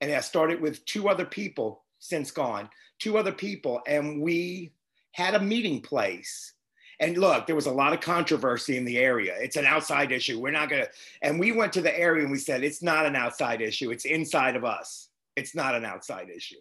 [0.00, 2.68] and I started with two other people since gone,
[2.98, 4.74] two other people, and we
[5.12, 6.54] had a meeting place.
[7.02, 9.34] And look, there was a lot of controversy in the area.
[9.38, 10.40] It's an outside issue.
[10.40, 10.86] We're not gonna.
[11.20, 13.90] And we went to the area and we said it's not an outside issue.
[13.90, 15.08] It's inside of us.
[15.36, 16.60] It's not an outside issue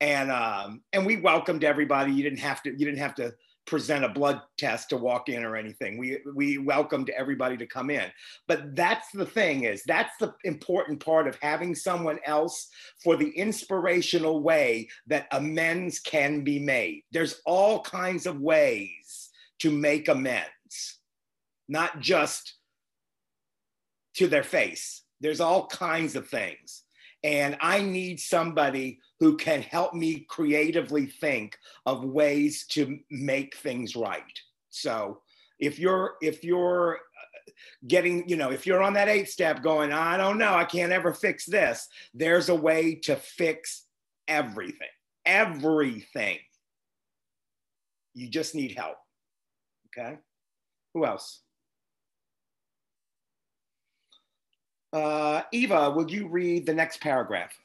[0.00, 2.12] and um, and we welcomed everybody.
[2.12, 3.34] You didn't have to you didn't have to
[3.66, 5.98] present a blood test to walk in or anything.
[5.98, 8.10] We we welcomed everybody to come in.
[8.48, 12.68] But that's the thing is that's the important part of having someone else
[13.02, 17.02] for the inspirational way that amends can be made.
[17.12, 18.99] There's all kinds of ways
[19.60, 20.98] to make amends,
[21.68, 22.54] not just
[24.14, 25.02] to their face.
[25.20, 26.82] There's all kinds of things.
[27.22, 33.94] And I need somebody who can help me creatively think of ways to make things
[33.94, 34.22] right.
[34.70, 35.20] So
[35.58, 36.98] if you're if you're
[37.86, 40.92] getting you know if you're on that eight step going i don't know i can't
[40.92, 43.84] ever fix this there's a way to fix
[44.28, 44.88] everything
[45.26, 46.38] everything
[48.14, 48.96] you just need help
[49.96, 50.18] okay
[50.94, 51.40] who else
[54.92, 57.60] uh, eva would you read the next paragraph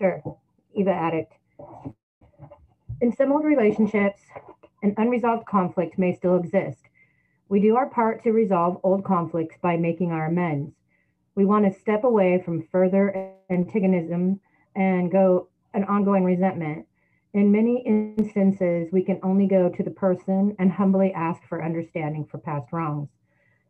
[0.00, 0.22] Sure.
[0.74, 1.34] Eva Addict.
[3.02, 4.22] In some old relationships,
[4.82, 6.80] an unresolved conflict may still exist.
[7.50, 10.72] We do our part to resolve old conflicts by making our amends.
[11.34, 14.40] We want to step away from further antagonism
[14.74, 16.86] and go an ongoing resentment.
[17.32, 22.24] In many instances, we can only go to the person and humbly ask for understanding
[22.24, 23.08] for past wrongs.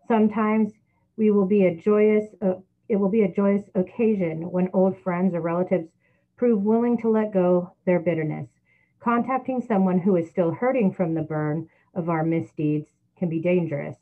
[0.09, 0.73] Sometimes
[1.19, 2.55] we will be a joyous, uh,
[2.89, 5.91] it will be a joyous occasion when old friends or relatives
[6.39, 8.49] prove willing to let go their bitterness.
[8.99, 13.99] Contacting someone who is still hurting from the burn of our misdeeds can be dangerous.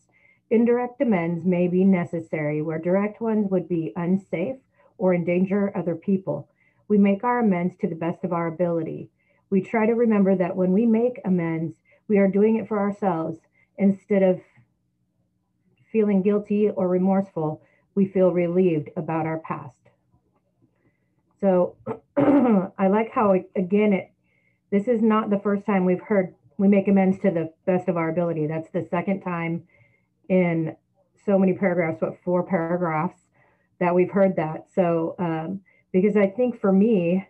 [0.50, 4.58] Indirect amends may be necessary where direct ones would be unsafe
[4.98, 6.48] or endanger other people.
[6.86, 9.10] We make our amends to the best of our ability.
[9.50, 13.38] We try to remember that when we make amends, we are doing it for ourselves
[13.76, 14.40] instead of
[15.90, 17.62] feeling guilty or remorseful.
[17.94, 19.74] We feel relieved about our past.
[21.40, 21.76] So
[22.16, 24.12] I like how, again, it
[24.70, 27.96] this is not the first time we've heard we make amends to the best of
[27.96, 28.46] our ability.
[28.46, 29.64] That's the second time
[30.28, 30.76] in
[31.24, 33.18] so many paragraphs, what four paragraphs
[33.80, 34.66] that we've heard that.
[34.74, 35.60] So um,
[35.92, 37.26] because I think for me,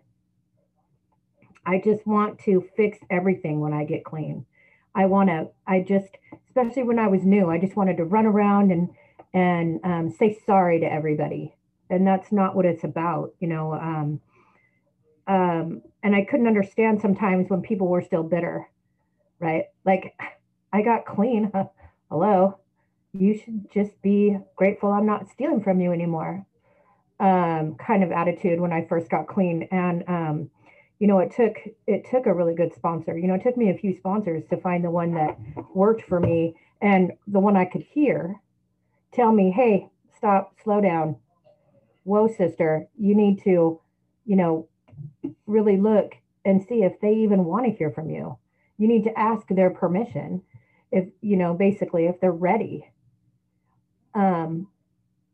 [1.69, 4.47] I just want to fix everything when I get clean.
[4.95, 5.49] I want to.
[5.67, 6.17] I just,
[6.49, 8.89] especially when I was new, I just wanted to run around and
[9.35, 11.55] and um, say sorry to everybody
[11.91, 14.21] and that's not what it's about you know um,
[15.27, 18.69] um, and i couldn't understand sometimes when people were still bitter
[19.39, 20.15] right like
[20.73, 21.51] i got clean
[22.11, 22.59] hello
[23.13, 26.47] you should just be grateful i'm not stealing from you anymore
[27.21, 30.51] um, kind of attitude when i first got clean and um,
[30.99, 31.57] you know it took
[31.87, 34.57] it took a really good sponsor you know it took me a few sponsors to
[34.57, 35.39] find the one that
[35.75, 38.35] worked for me and the one i could hear
[39.13, 41.17] tell me hey stop slow down
[42.09, 43.79] whoa, sister, you need to,
[44.25, 44.67] you know,
[45.47, 46.15] really look
[46.47, 48.39] and see if they even want to hear from you.
[48.79, 50.43] You need to ask their permission
[50.91, 52.91] if, you know, basically if they're ready
[54.15, 54.69] um,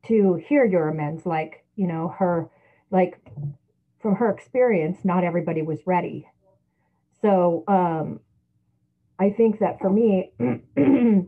[0.08, 1.24] to hear your amends.
[1.24, 2.50] Like, you know, her,
[2.90, 3.20] like
[4.04, 6.28] from her experience, not everybody was ready.
[7.22, 8.20] So um,
[9.18, 10.32] I think that for me,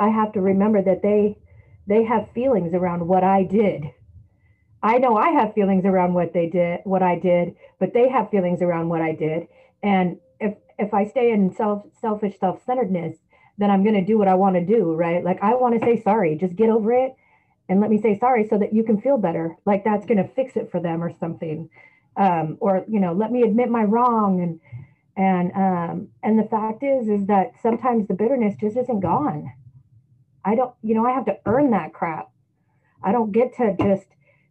[0.00, 1.38] I have to remember that they
[1.86, 3.84] they have feelings around what I did
[4.82, 8.30] I know I have feelings around what they did, what I did, but they have
[8.30, 9.48] feelings around what I did.
[9.82, 13.18] And if if I stay in self selfish self-centeredness,
[13.58, 15.22] then I'm going to do what I want to do, right?
[15.22, 17.14] Like I want to say sorry, just get over it
[17.70, 19.56] and let me say sorry so that you can feel better.
[19.64, 21.70] Like that's going to fix it for them or something.
[22.16, 24.60] Um, or you know, let me admit my wrong and
[25.16, 29.52] and um and the fact is is that sometimes the bitterness just isn't gone.
[30.44, 32.30] I don't, you know, I have to earn that crap.
[33.04, 34.08] I don't get to just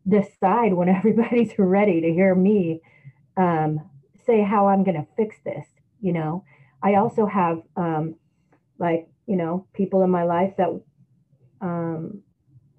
[0.08, 2.82] decide when everybody's ready to hear me
[3.36, 3.82] um,
[4.26, 5.66] say how I'm going to fix this.
[6.00, 6.46] You know,
[6.82, 8.16] I also have um,
[8.78, 10.70] like you know, people in my life that
[11.60, 12.24] um,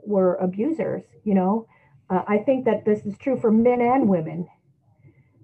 [0.05, 1.67] were abusers, you know.
[2.09, 4.49] Uh, I think that this is true for men and women.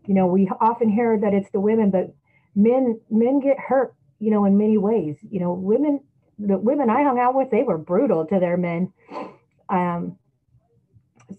[0.07, 2.15] You know, we often hear that it's the women, but
[2.55, 5.17] men men get hurt, you know, in many ways.
[5.31, 6.01] You know, women
[6.39, 8.93] the women I hung out with, they were brutal to their men.
[9.69, 10.19] Um,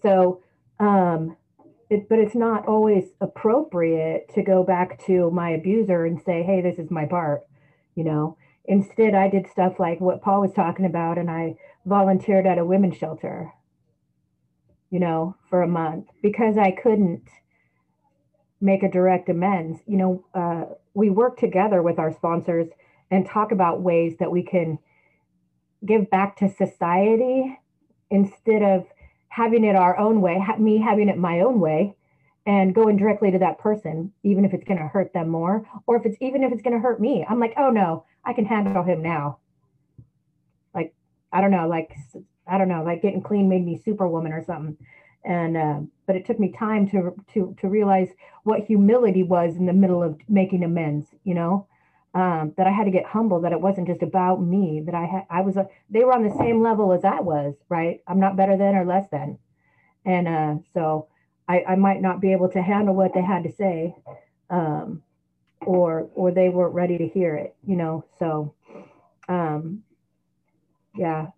[0.02, 0.42] so,
[0.80, 1.36] um,
[1.90, 6.60] it, but it's not always appropriate to go back to my abuser and say, "Hey,
[6.60, 7.46] this is my part,"
[7.94, 8.36] you know.
[8.66, 11.56] Instead, I did stuff like what Paul was talking about, and I
[11.88, 13.52] volunteered at a women's shelter,
[14.90, 17.28] you know, for a month because I couldn't
[18.60, 19.80] make a direct amends.
[19.86, 22.68] You know, uh, we work together with our sponsors
[23.10, 24.78] and talk about ways that we can
[25.84, 27.58] give back to society
[28.10, 28.86] instead of
[29.28, 31.94] having it our own way, me having it my own way
[32.46, 35.96] and going directly to that person, even if it's going to hurt them more, or
[35.96, 37.24] if it's even if it's going to hurt me.
[37.28, 39.38] I'm like, oh no, I can handle him now.
[41.32, 41.94] I don't know, like,
[42.46, 44.76] I don't know, like getting clean made me superwoman or something.
[45.24, 48.08] And, uh, but it took me time to, to, to realize
[48.44, 51.66] what humility was in the middle of making amends, you know?
[52.14, 55.04] um, that I had to get humble, that it wasn't just about me, that I
[55.04, 58.00] had, I was, a, they were on the same level as I was, right?
[58.06, 59.38] I'm not better than or less than.
[60.04, 61.08] And uh, so
[61.48, 63.94] I, I might not be able to handle what they had to say
[64.50, 65.02] um,
[65.60, 68.04] or, or they weren't ready to hear it, you know?
[68.18, 68.54] So
[69.28, 69.84] um,
[70.98, 71.28] yeah,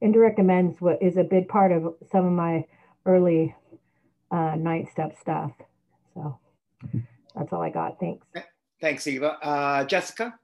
[0.00, 2.64] indirect amends is a big part of some of my
[3.06, 3.54] early
[4.30, 5.52] uh, ninth step stuff.
[6.14, 6.38] So
[7.34, 8.00] that's all I got.
[8.00, 8.26] Thanks.
[8.80, 9.38] Thanks, Eva.
[9.42, 10.38] Uh, Jessica?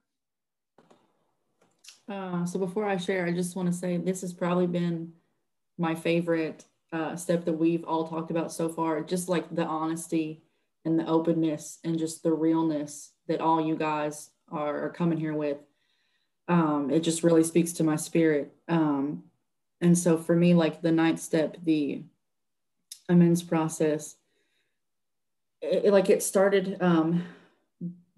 [2.09, 5.13] Uh, so before I share, I just want to say this has probably been
[5.79, 9.03] my favorite uh, step that we've all talked about so far.
[9.03, 10.43] Just like the honesty
[10.85, 15.35] and the openness and just the realness that all you guys are, are coming here
[15.35, 15.59] with.
[16.49, 18.55] Um, it just really speaks to my spirit.
[18.69, 19.25] Um,
[19.81, 22.03] and so for me, like the ninth step, the
[23.09, 24.17] amends process,
[25.61, 27.25] it, like it started um,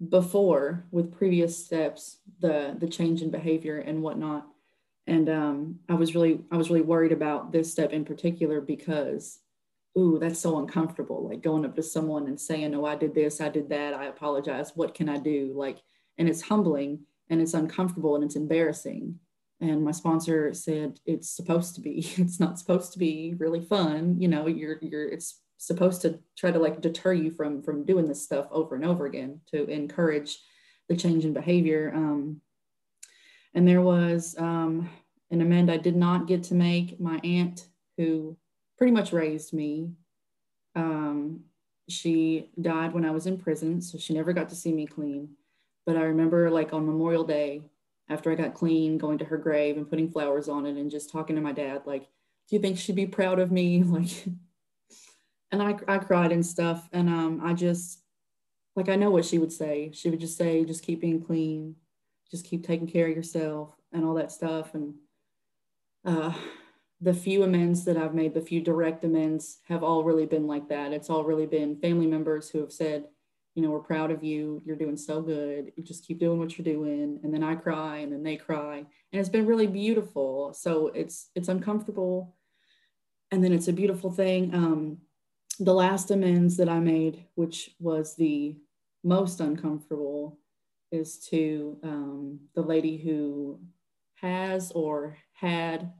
[0.09, 4.45] before with previous steps the the change in behavior and whatnot
[5.07, 9.39] and um, i was really i was really worried about this step in particular because
[9.97, 13.41] ooh that's so uncomfortable like going up to someone and saying oh i did this
[13.41, 15.79] i did that i apologize what can i do like
[16.19, 19.19] and it's humbling and it's uncomfortable and it's embarrassing.
[19.59, 24.19] And my sponsor said it's supposed to be it's not supposed to be really fun
[24.19, 28.07] you know you're you're it's supposed to try to like deter you from from doing
[28.07, 30.37] this stuff over and over again to encourage
[30.87, 31.91] the change in behavior.
[31.93, 32.41] Um,
[33.53, 34.89] and there was um,
[35.31, 36.99] an amend i did not get to make.
[36.99, 38.37] My aunt who
[38.77, 39.91] pretty much raised me
[40.75, 41.41] um,
[41.89, 45.29] she died when i was in prison so she never got to see me clean
[45.87, 47.63] but i remember like on memorial day
[48.09, 51.11] after i got clean going to her grave and putting flowers on it and just
[51.11, 52.03] talking to my dad like
[52.47, 54.27] do you think she'd be proud of me like
[55.51, 56.87] and I, I cried and stuff.
[56.91, 58.01] And um, I just,
[58.75, 59.91] like, I know what she would say.
[59.93, 61.75] She would just say, just keep being clean,
[62.29, 64.73] just keep taking care of yourself and all that stuff.
[64.73, 64.95] And
[66.05, 66.33] uh,
[67.01, 70.67] the few amends that I've made, the few direct amends have all really been like
[70.69, 70.93] that.
[70.93, 73.05] It's all really been family members who have said,
[73.57, 74.61] you know, we're proud of you.
[74.63, 75.71] You're doing so good.
[75.75, 77.19] You just keep doing what you're doing.
[77.23, 78.77] And then I cry and then they cry.
[78.77, 80.53] And it's been really beautiful.
[80.53, 82.35] So it's, it's uncomfortable.
[83.31, 84.53] And then it's a beautiful thing.
[84.53, 84.99] Um,
[85.59, 88.57] the last amends that I made, which was the
[89.03, 90.37] most uncomfortable,
[90.91, 93.59] is to um, the lady who
[94.21, 95.91] has or had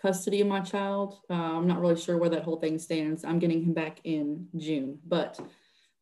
[0.00, 1.18] custody of my child.
[1.28, 3.24] Uh, I'm not really sure where that whole thing stands.
[3.24, 5.40] I'm getting him back in June, but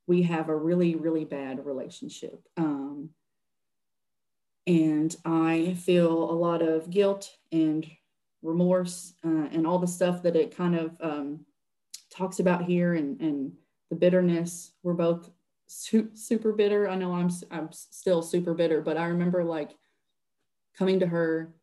[0.07, 2.47] we have a really, really bad relationship.
[2.57, 3.11] Um,
[4.67, 7.87] and I feel a lot of guilt and
[8.43, 11.41] remorse uh, and all the stuff that it kind of um,
[12.11, 13.53] talks about here and, and
[13.91, 14.73] the bitterness.
[14.83, 15.31] We're both
[15.67, 16.89] su- super bitter.
[16.89, 19.77] I know I'm, I'm still super bitter, but I remember like
[20.77, 21.55] coming to her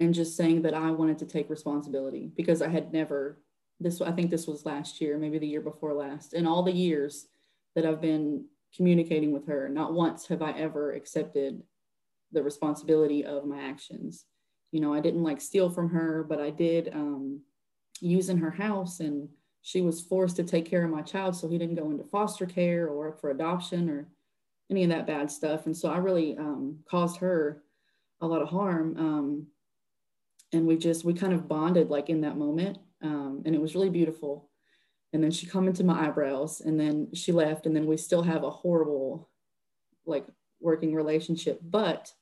[0.00, 3.38] and just saying that I wanted to take responsibility because I had never,
[3.80, 6.34] this, I think this was last year, maybe the year before last.
[6.34, 7.28] In all the years
[7.74, 11.62] that I've been communicating with her, not once have I ever accepted
[12.32, 14.24] the responsibility of my actions.
[14.72, 17.40] You know, I didn't like steal from her, but I did um,
[18.00, 19.28] use in her house and
[19.62, 22.44] she was forced to take care of my child so he didn't go into foster
[22.44, 24.08] care or for adoption or
[24.70, 25.66] any of that bad stuff.
[25.66, 27.62] And so i really um, caused her
[28.20, 29.46] a lot of harm um,
[30.52, 33.74] and we just we kind of bonded like in that moment um, and it was
[33.74, 34.50] really beautiful
[35.14, 38.22] and then she come into my eyebrows and then she left and then we still
[38.22, 39.30] have a horrible
[40.04, 40.26] like
[40.60, 42.12] working relationship but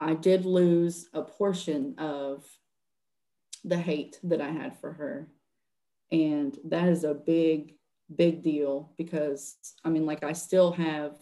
[0.00, 2.46] I did lose a portion of
[3.64, 5.28] the hate that I had for her.
[6.10, 7.74] And that is a big,
[8.16, 11.16] big deal because I mean, like I still have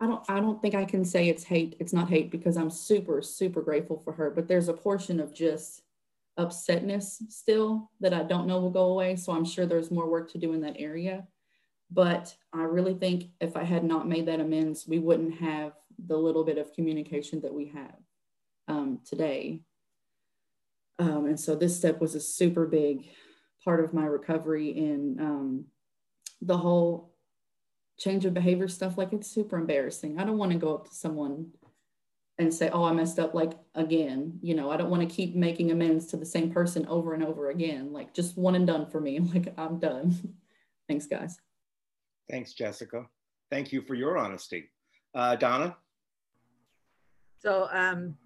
[0.00, 1.76] I don't I don't think I can say it's hate.
[1.80, 4.30] It's not hate because I'm super, super grateful for her.
[4.30, 5.82] But there's a portion of just
[6.38, 9.16] upsetness still that I don't know will go away.
[9.16, 11.26] So I'm sure there's more work to do in that area.
[11.90, 15.72] But I really think if I had not made that amends, we wouldn't have
[16.06, 17.96] the little bit of communication that we have
[18.68, 19.60] um, today.
[20.98, 23.08] Um, and so this step was a super big
[23.64, 25.64] part of my recovery in um,
[26.40, 27.12] the whole
[27.98, 28.96] change of behavior stuff.
[28.96, 30.18] Like it's super embarrassing.
[30.18, 31.50] I don't want to go up to someone
[32.42, 34.38] and say, oh, I messed up like again.
[34.42, 37.24] You know, I don't want to keep making amends to the same person over and
[37.24, 37.92] over again.
[37.92, 39.20] Like just one and done for me.
[39.32, 40.34] Like I'm done.
[40.88, 41.38] Thanks, guys.
[42.30, 43.06] Thanks, Jessica.
[43.50, 44.70] Thank you for your honesty.
[45.14, 45.76] Uh, Donna?
[47.40, 48.16] So um,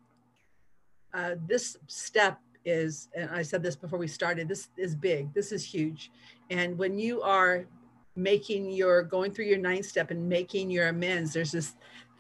[1.14, 5.52] uh, this step is, and I said this before we started, this is big, this
[5.52, 6.10] is huge.
[6.50, 7.66] And when you are
[8.14, 11.74] making your, going through your ninth step and making your amends, there's this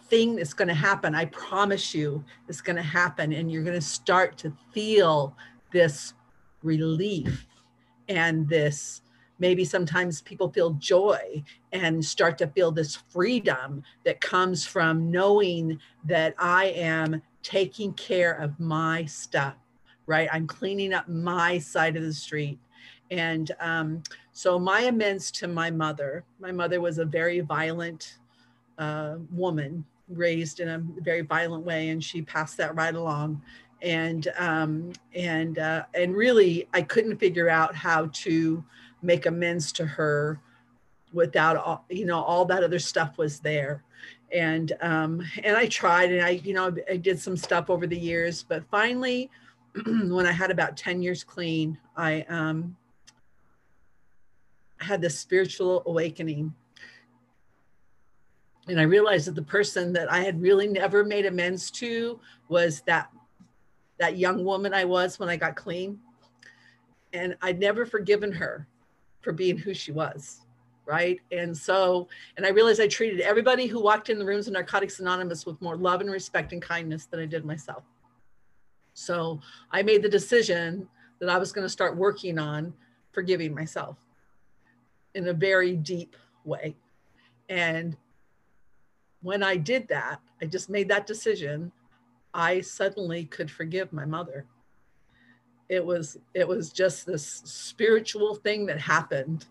[0.08, 1.14] thing that's going to happen.
[1.14, 3.32] I promise you it's going to happen.
[3.32, 5.36] And you're going to start to feel
[5.72, 6.14] this
[6.62, 7.46] relief
[8.08, 9.02] and this
[9.38, 11.42] maybe sometimes people feel joy
[11.72, 18.32] and start to feel this freedom that comes from knowing that I am taking care
[18.32, 19.54] of my stuff,
[20.06, 20.28] right?
[20.32, 22.58] I'm cleaning up my side of the street.
[23.10, 24.02] And um,
[24.32, 28.18] so, my amends to my mother my mother was a very violent
[28.78, 33.42] uh, woman, raised in a very violent way, and she passed that right along.
[33.82, 38.64] And um, and uh, and really, I couldn't figure out how to
[39.02, 40.40] make amends to her
[41.12, 43.82] without all, you know all that other stuff was there
[44.32, 47.98] and um and i tried and i you know i did some stuff over the
[47.98, 49.30] years but finally
[49.86, 52.76] when i had about 10 years clean i um
[54.78, 56.52] had this spiritual awakening
[58.68, 62.82] and i realized that the person that i had really never made amends to was
[62.82, 63.10] that
[63.98, 65.98] that young woman i was when i got clean.
[67.12, 68.66] And i'd never forgiven her
[69.20, 70.40] for being who she was
[70.86, 71.20] right?
[71.32, 75.00] And so and i realized i treated everybody who walked in the rooms of narcotics
[75.00, 77.82] anonymous with more love and respect and kindness than i did myself.
[78.94, 79.40] So
[79.72, 80.88] i made the decision
[81.18, 82.72] that i was going to start working on
[83.12, 83.96] forgiving myself
[85.14, 86.14] in a very deep
[86.44, 86.76] way.
[87.48, 87.96] And
[89.26, 91.72] when i did that i just made that decision
[92.36, 94.44] i suddenly could forgive my mother.
[95.68, 99.46] It was it was just this spiritual thing that happened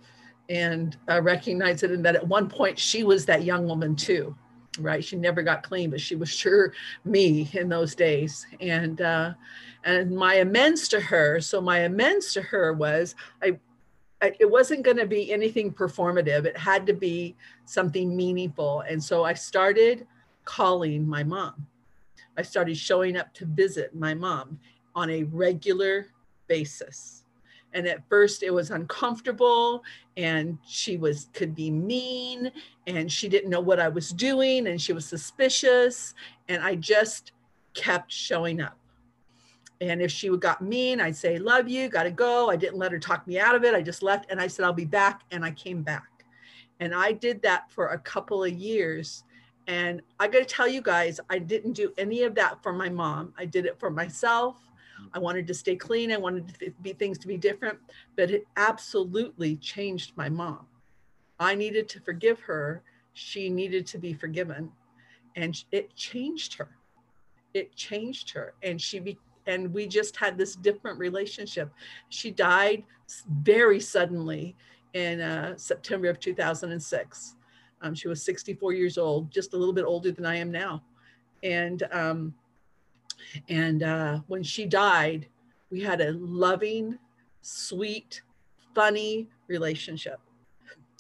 [0.48, 4.36] and I recognized it and that at one point she was that young woman too
[4.78, 5.06] right?
[5.06, 6.74] She never got clean but she was sure
[7.06, 8.46] me in those days.
[8.62, 9.34] And uh
[9.84, 13.58] and my amends to her so my amends to her was i, I
[14.22, 16.46] it wasn't going to be anything performative.
[16.46, 17.36] It had to be
[17.66, 18.82] something meaningful.
[18.82, 20.08] And so i started
[20.46, 21.68] calling my mom.
[22.38, 24.60] I started showing up to visit my mom
[24.94, 26.08] on a regular
[26.48, 27.24] basis.
[27.74, 29.84] And at first it was uncomfortable
[30.16, 32.52] and she was could be mean
[32.88, 36.14] and she didn't know what i was doing and she was suspicious.
[36.48, 37.34] And i just
[37.74, 38.78] kept showing up
[39.82, 42.50] and if she got mean i'd say love you gotta go.
[42.50, 43.74] I didn't let her talk me out of it.
[43.74, 45.22] I just left and i said i'll be back.
[45.32, 46.26] And i came back.
[46.80, 49.24] And i did that for a couple of years.
[49.68, 52.90] And i got to tell you guys i didn't do any of that for my
[52.90, 53.34] mom.
[53.38, 54.58] I did it for myself.
[55.02, 55.10] Mm.
[55.14, 56.12] I wanted to stay clean.
[56.12, 57.80] I wanted to be things to be different,
[58.16, 60.66] but it absolutely changed my mom.
[61.40, 62.82] I needed to forgive her.
[63.14, 64.72] She needed to be forgiven,
[65.36, 66.70] and it changed her.
[67.54, 69.18] It changed her, and she be,
[69.48, 71.72] and we just had this different relationship.
[72.10, 72.84] She died
[73.42, 74.56] very suddenly
[74.94, 77.36] in uh, September of 2006.
[77.82, 80.82] Um, she was 64 years old, just a little bit older than I am now,
[81.44, 82.34] and um,
[83.50, 85.28] and uh, when she died,
[85.70, 86.98] we had a loving,
[87.42, 88.22] sweet,
[88.74, 90.20] funny relationship.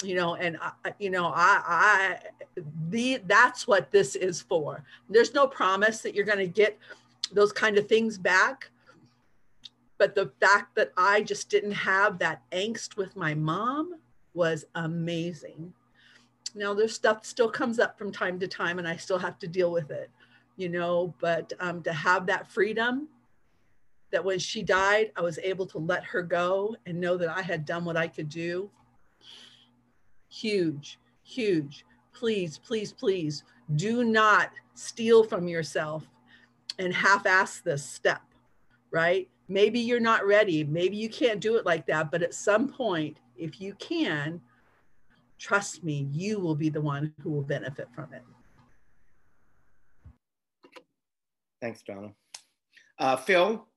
[0.03, 2.17] You know, and I, you know, I, I,
[2.89, 4.83] the that's what this is for.
[5.09, 6.77] There's no promise that you're going to get
[7.31, 8.69] those kind of things back,
[9.97, 13.95] but the fact that I just didn't have that angst with my mom
[14.33, 15.73] was amazing.
[16.53, 19.47] Now, there's stuff still comes up from time to time, and I still have to
[19.47, 20.09] deal with it
[20.57, 23.07] you know, but um, to have that freedom
[24.11, 27.41] that when she died, I was able to let her go and know that I
[27.41, 28.69] had done what I could do.
[30.29, 31.85] Huge, huge.
[32.13, 33.43] Please, please, please
[33.75, 36.07] do not steal from yourself.
[36.79, 38.21] And half-ass this step,
[38.91, 39.29] right?
[39.47, 40.63] Maybe you're not ready.
[40.63, 42.11] Maybe you can't do it like that.
[42.11, 44.41] But at some point, if you can,
[45.37, 48.23] trust me, you will be the one who will benefit from it.
[51.61, 52.11] Thanks, Donna.
[52.97, 53.67] Uh, Phil?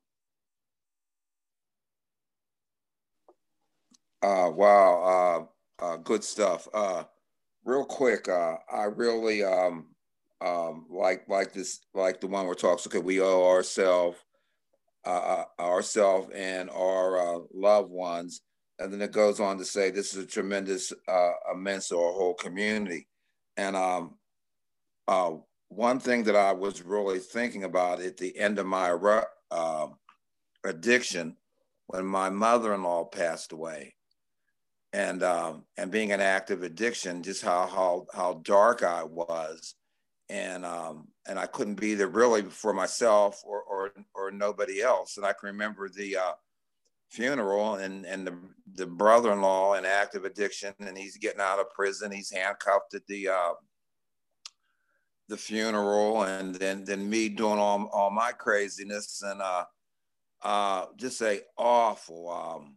[4.20, 5.48] Uh, wow,
[5.80, 6.66] uh, uh, good stuff.
[6.74, 7.04] Uh,
[7.64, 9.86] real quick, uh, I really um,
[10.40, 12.84] um, like like this, like the one we're talking.
[12.86, 14.18] Okay, we owe ourselves,
[15.04, 18.40] uh, uh ourselves and our uh, loved ones,
[18.78, 22.34] and then it goes on to say this is a tremendous uh, immense our whole
[22.34, 23.08] community.
[23.56, 24.14] And um,
[25.08, 25.32] uh,
[25.68, 28.90] one thing that I was really thinking about at the end of my
[29.50, 29.88] uh,
[30.64, 31.36] addiction,
[31.86, 33.94] when my mother-in-law passed away,
[34.92, 39.74] and um, and being an active addiction, just how how how dark I was,
[40.30, 45.16] and um, and I couldn't be there really for myself or or or nobody else.
[45.16, 46.32] And I can remember the uh,
[47.08, 48.38] funeral and and the
[48.74, 52.12] the brother-in-law in active addiction, and he's getting out of prison.
[52.12, 53.52] He's handcuffed at the uh,
[55.28, 59.64] the funeral, and then then me doing all all my craziness, and uh,
[60.42, 62.30] uh, just a awful.
[62.30, 62.76] Um,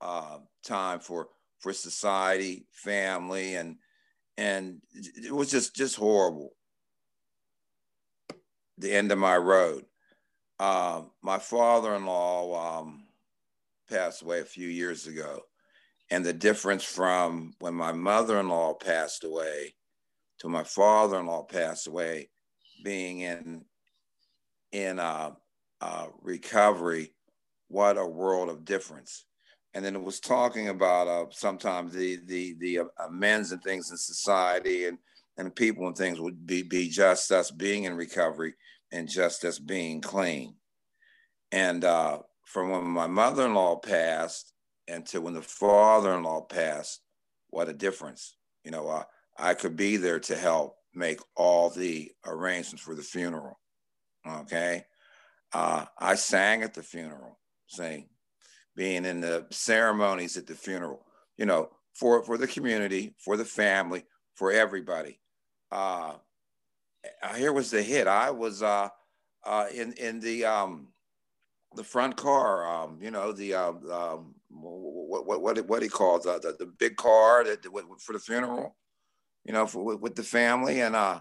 [0.00, 1.28] uh, time for
[1.60, 3.76] for society, family, and
[4.36, 6.52] and it was just just horrible.
[8.78, 9.84] The end of my road.
[10.58, 13.04] Uh, my father-in-law um,
[13.88, 15.42] passed away a few years ago,
[16.10, 19.74] and the difference from when my mother-in-law passed away
[20.38, 22.30] to my father-in-law passed away,
[22.84, 23.64] being in
[24.72, 25.30] in uh,
[25.80, 27.12] uh, recovery,
[27.68, 29.24] what a world of difference
[29.74, 33.96] and then it was talking about uh, sometimes the the the amends and things in
[33.96, 34.98] society and
[35.36, 38.54] and people and things would be be just us being in recovery
[38.92, 40.54] and just us being clean.
[41.52, 44.52] And uh, from when my mother-in-law passed
[44.88, 47.00] and to when the father-in-law passed,
[47.48, 48.36] what a difference!
[48.64, 49.04] You know, uh,
[49.38, 53.58] I could be there to help make all the arrangements for the funeral.
[54.26, 54.84] Okay,
[55.52, 58.08] uh, I sang at the funeral, saying
[58.76, 61.04] being in the ceremonies at the funeral,
[61.36, 64.04] you know, for, for the community, for the family,
[64.34, 65.20] for everybody.
[65.74, 66.14] Uh,
[67.36, 68.06] here was the hit.
[68.06, 68.88] I was uh,
[69.44, 70.88] uh, in in the um,
[71.74, 72.66] the front car.
[72.66, 76.72] Um, you know the uh, um, what what what what he called the, the, the
[76.78, 77.64] big car that
[78.00, 78.76] for the funeral.
[79.44, 81.20] You know, for, with the family and uh,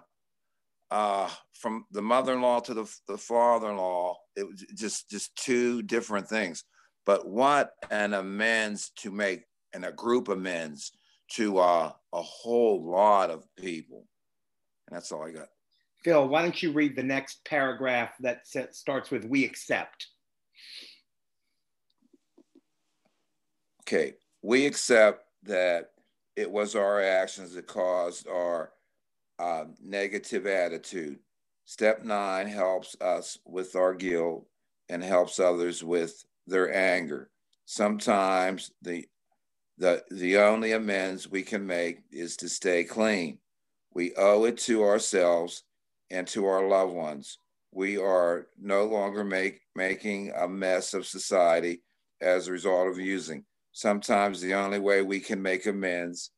[0.90, 6.64] uh, from the mother-in-law to the the father-in-law, it was just just two different things
[7.06, 9.44] but what an amends to make
[9.74, 10.92] and a group amends
[11.32, 14.06] to uh, a whole lot of people.
[14.94, 15.48] That's all I got.
[16.04, 20.08] Phil, why don't you read the next paragraph that starts with we accept?
[23.82, 25.92] Okay, we accept that
[26.36, 28.72] it was our actions that caused our
[29.40, 31.20] uh, negative attitude.
[31.66, 34.46] Step nine helps us with our guilt
[34.90, 37.30] and helps others with their anger.
[37.66, 39.06] Sometimes the,
[39.78, 43.40] the, the only amends we can make is to stay clean.
[43.94, 45.64] We owe it to ourselves
[46.10, 47.38] and to our loved ones.
[47.72, 51.82] We are no longer make, making a mess of society
[52.22, 53.46] as a result of using.
[53.72, 56.32] Sometimes the only way we can make amends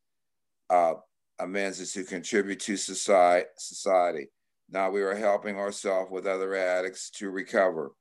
[0.69, 0.93] uh,
[1.39, 3.47] amends is to contribute to society.
[3.57, 4.27] society.
[4.69, 7.91] Now we are helping ourselves with other addicts to recover.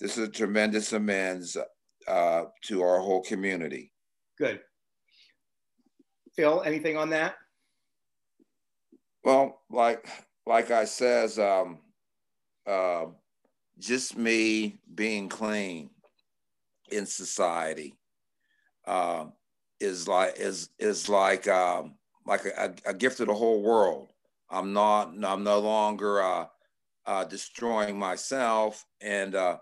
[0.00, 1.56] This is a tremendous amends
[2.08, 3.92] uh, to our whole community.
[4.38, 4.60] Good.
[6.34, 7.36] Phil, anything on that?
[9.24, 10.06] Well, like
[10.46, 11.78] like I says, um,
[12.66, 13.06] uh,
[13.78, 15.90] just me being clean
[16.90, 17.94] in society
[18.86, 19.26] uh,
[19.80, 21.94] is like is is like um,
[22.26, 24.12] like a, a, gift to the whole world.
[24.50, 25.14] I'm not.
[25.24, 26.46] I'm no longer uh,
[27.06, 29.58] uh, destroying myself, and uh,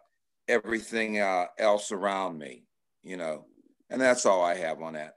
[0.49, 2.65] everything uh, else around me,
[3.03, 3.47] you know,
[3.91, 5.17] and that's all I have on that.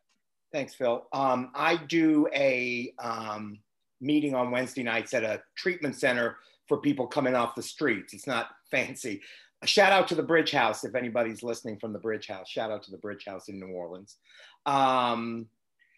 [0.51, 1.07] Thanks, Phil.
[1.11, 3.59] Um, I do a um,
[4.05, 6.37] meeting on Wednesday nights at a treatment center
[6.67, 8.13] for people coming off the streets.
[8.13, 9.21] It's not fancy.
[9.61, 12.49] A shout out to the Bridge House if anybody's listening from the Bridge House.
[12.49, 14.17] Shout out to the Bridge House in New Orleans.
[14.65, 15.47] Um,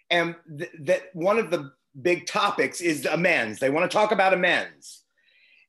[0.09, 3.59] and th- that one of the big topics is amends.
[3.59, 5.03] They want to talk about amends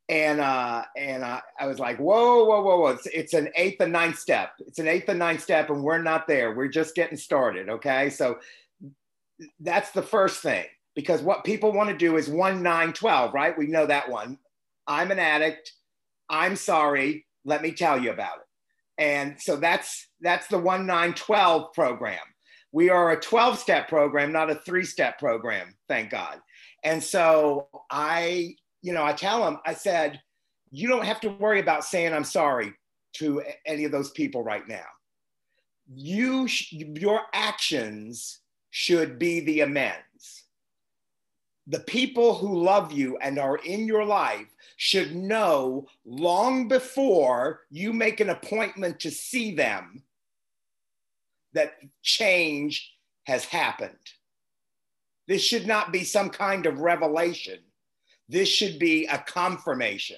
[0.08, 2.86] and uh, and uh, I was like, whoa, whoa, whoa, whoa!
[2.88, 4.52] It's, it's an eighth and ninth step.
[4.60, 6.54] It's an eighth and ninth step, and we're not there.
[6.54, 7.68] We're just getting started.
[7.68, 8.38] Okay, so
[9.60, 10.64] that's the first thing
[10.98, 13.56] because what people want to do is one nine twelve, right?
[13.56, 14.36] We know that one.
[14.88, 15.72] I'm an addict.
[16.28, 19.00] I'm sorry, let me tell you about it.
[19.00, 22.18] And so that's that's the 1912 program.
[22.72, 26.40] We are a 12 step program, not a three step program, thank God.
[26.82, 30.20] And so I, you know, I tell them, I said,
[30.72, 32.72] you don't have to worry about saying I'm sorry
[33.18, 34.86] to any of those people right now.
[35.94, 38.40] You, your actions
[38.70, 40.02] should be the amends.
[41.68, 44.46] The people who love you and are in your life
[44.76, 50.02] should know long before you make an appointment to see them
[51.52, 52.94] that change
[53.24, 53.98] has happened.
[55.26, 57.58] This should not be some kind of revelation.
[58.30, 60.16] This should be a confirmation.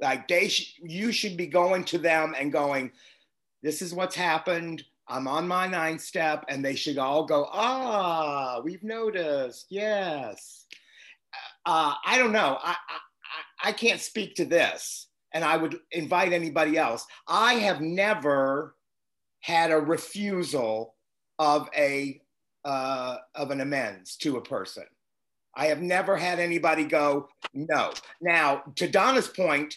[0.00, 2.90] Like they, sh- you should be going to them and going,
[3.62, 4.84] "This is what's happened.
[5.08, 9.66] I'm on my ninth step," and they should all go, "Ah, we've noticed.
[9.70, 10.66] Yes."
[11.64, 12.58] Uh, I don't know.
[12.62, 12.98] I, I
[13.68, 17.06] I can't speak to this, and I would invite anybody else.
[17.26, 18.76] I have never
[19.40, 20.94] had a refusal
[21.38, 22.20] of a
[22.64, 24.84] uh, of an amends to a person.
[25.54, 27.92] I have never had anybody go no.
[28.20, 29.74] Now, to Donna's point,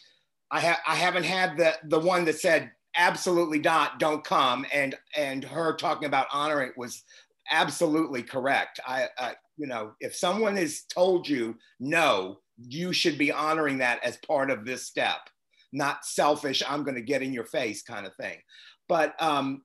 [0.51, 4.95] I, ha- I haven't had the the one that said absolutely not, don't come, and
[5.15, 7.03] and her talking about honoring was
[7.49, 8.79] absolutely correct.
[8.85, 14.03] I, uh, you know, if someone has told you no, you should be honoring that
[14.03, 15.29] as part of this step,
[15.71, 16.61] not selfish.
[16.67, 18.37] I'm going to get in your face kind of thing.
[18.87, 19.63] But um,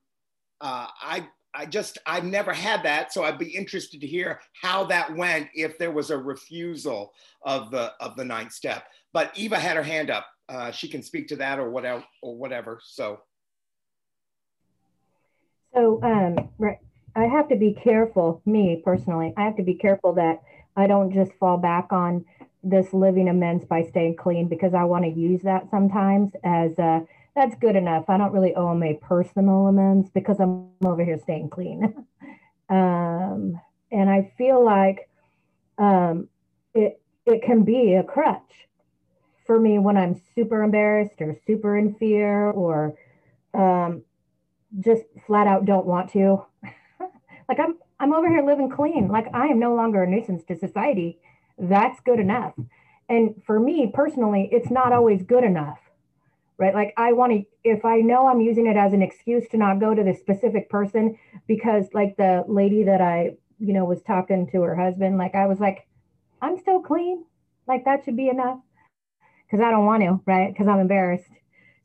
[0.60, 4.84] uh, I I just I've never had that, so I'd be interested to hear how
[4.84, 7.12] that went if there was a refusal
[7.42, 8.84] of the of the ninth step.
[9.12, 10.26] But Eva had her hand up.
[10.48, 12.80] Uh, she can speak to that or whatever or whatever.
[12.82, 13.20] So.
[15.72, 16.78] So um, right,
[17.16, 18.42] I have to be careful.
[18.44, 20.42] Me personally, I have to be careful that
[20.76, 22.24] I don't just fall back on
[22.62, 27.06] this living amends by staying clean because I want to use that sometimes as a
[27.34, 28.04] that's good enough.
[28.08, 32.06] I don't really owe him a personal amends because I'm over here staying clean.
[32.68, 35.08] um, and I feel like
[35.78, 36.28] um,
[36.74, 38.68] it it can be a crutch
[39.46, 42.94] for me when I'm super embarrassed or super in fear or
[43.52, 44.02] um,
[44.80, 46.44] just flat out don't want to.
[47.48, 49.08] like I'm I'm over here living clean.
[49.08, 51.18] Like I am no longer a nuisance to society.
[51.58, 52.54] That's good enough.
[53.08, 55.78] And for me personally, it's not always good enough
[56.58, 56.74] right?
[56.74, 59.80] Like I want to, if I know I'm using it as an excuse to not
[59.80, 64.48] go to the specific person, because like the lady that I, you know, was talking
[64.52, 65.86] to her husband, like I was like,
[66.42, 67.24] I'm still clean.
[67.66, 68.60] Like that should be enough.
[69.54, 70.52] Cause I don't want to, right?
[70.56, 71.30] Cause I'm embarrassed.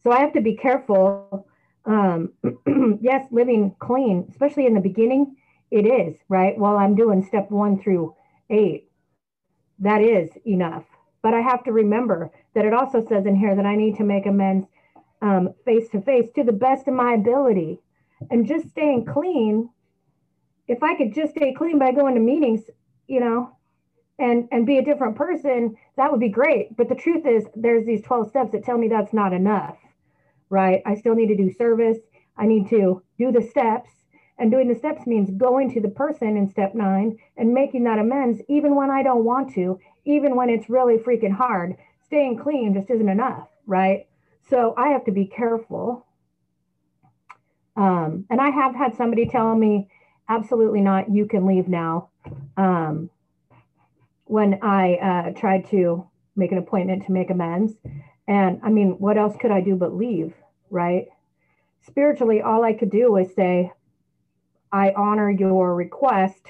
[0.04, 1.46] So I have to be careful.
[1.86, 2.34] Um,
[3.00, 5.36] yes, living clean, especially in the beginning,
[5.70, 6.58] it is, right?
[6.58, 8.16] While I'm doing step one through
[8.50, 8.90] eight,
[9.78, 10.84] that is enough.
[11.22, 14.04] But I have to remember that it also says in here that I need to
[14.04, 14.66] make amends
[15.64, 17.82] face to face to the best of my ability.
[18.32, 19.70] And just staying clean,
[20.68, 22.62] if I could just stay clean by going to meetings,
[23.08, 23.52] you know,
[24.20, 26.76] and and be a different person, that would be great.
[26.76, 29.78] But the truth is there's these 12 steps that tell me that's not enough.
[30.50, 30.82] Right?
[30.86, 32.00] I still need to do service.
[32.38, 33.90] I need to do the steps.
[34.38, 38.00] And doing the steps means going to the person in step nine and making that
[38.00, 41.76] amends, even when I don't want to, even when it's really freaking hard
[42.10, 44.08] staying clean just isn't enough, right?
[44.50, 46.08] So I have to be careful.
[47.76, 49.90] Um, and I have had somebody tell me,
[50.28, 52.10] absolutely not, you can leave now.
[52.58, 53.12] Um,
[54.30, 57.74] when I uh, tried to make an appointment to make amends.
[58.28, 60.36] And I mean, what else could I do but leave,
[60.70, 61.08] right?
[61.82, 63.72] Spiritually, all I could do was say,
[64.72, 66.46] I honor your request.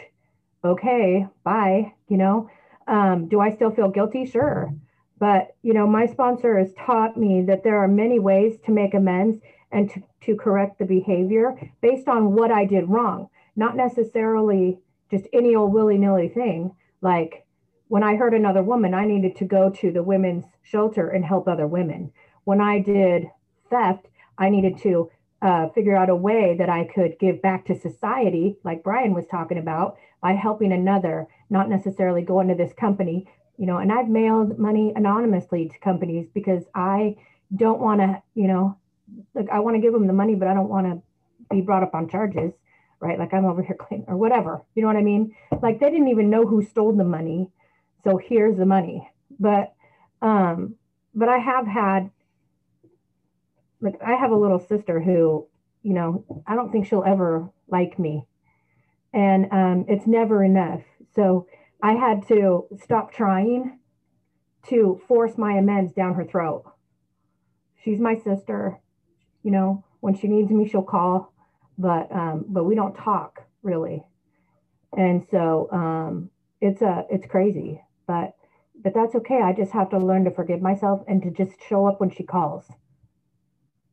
[0.65, 1.93] Okay, bye.
[2.09, 2.49] You know,
[2.85, 4.25] um, do I still feel guilty?
[4.25, 4.75] Sure.
[5.17, 8.93] But, you know, my sponsor has taught me that there are many ways to make
[8.93, 9.39] amends
[9.71, 15.27] and to, to correct the behavior based on what I did wrong, not necessarily just
[15.31, 16.75] any old willy nilly thing.
[17.01, 17.45] Like
[17.89, 21.47] when I hurt another woman, I needed to go to the women's shelter and help
[21.47, 22.11] other women.
[22.45, 23.25] When I did
[23.69, 25.11] theft, I needed to
[25.41, 29.27] uh, figure out a way that I could give back to society, like Brian was
[29.27, 33.27] talking about, by helping another, not necessarily going to this company
[33.59, 37.17] you know, and I've mailed money anonymously to companies because I
[37.53, 38.77] don't want to, you know,
[39.35, 41.01] like I want to give them the money, but I don't want to
[41.53, 42.53] be brought up on charges,
[43.01, 43.19] right?
[43.19, 44.63] Like I'm over here clean or whatever.
[44.75, 45.35] You know what I mean?
[45.61, 47.49] Like they didn't even know who stole the money.
[48.03, 49.09] So here's the money.
[49.39, 49.73] But
[50.21, 50.75] um,
[51.15, 52.09] but I have had
[53.81, 55.47] like I have a little sister who,
[55.83, 58.25] you know, I don't think she'll ever like me.
[59.13, 60.81] And um, it's never enough.
[61.15, 61.47] So
[61.81, 63.79] I had to stop trying
[64.67, 66.65] to force my amends down her throat.
[67.83, 68.79] She's my sister.
[69.43, 71.33] You know, when she needs me, she'll call,
[71.77, 74.03] but um, but we don't talk really.
[74.95, 76.29] And so um,
[76.61, 78.35] it's a it's crazy, but
[78.81, 79.39] but that's okay.
[79.41, 82.23] I just have to learn to forgive myself and to just show up when she
[82.23, 82.65] calls.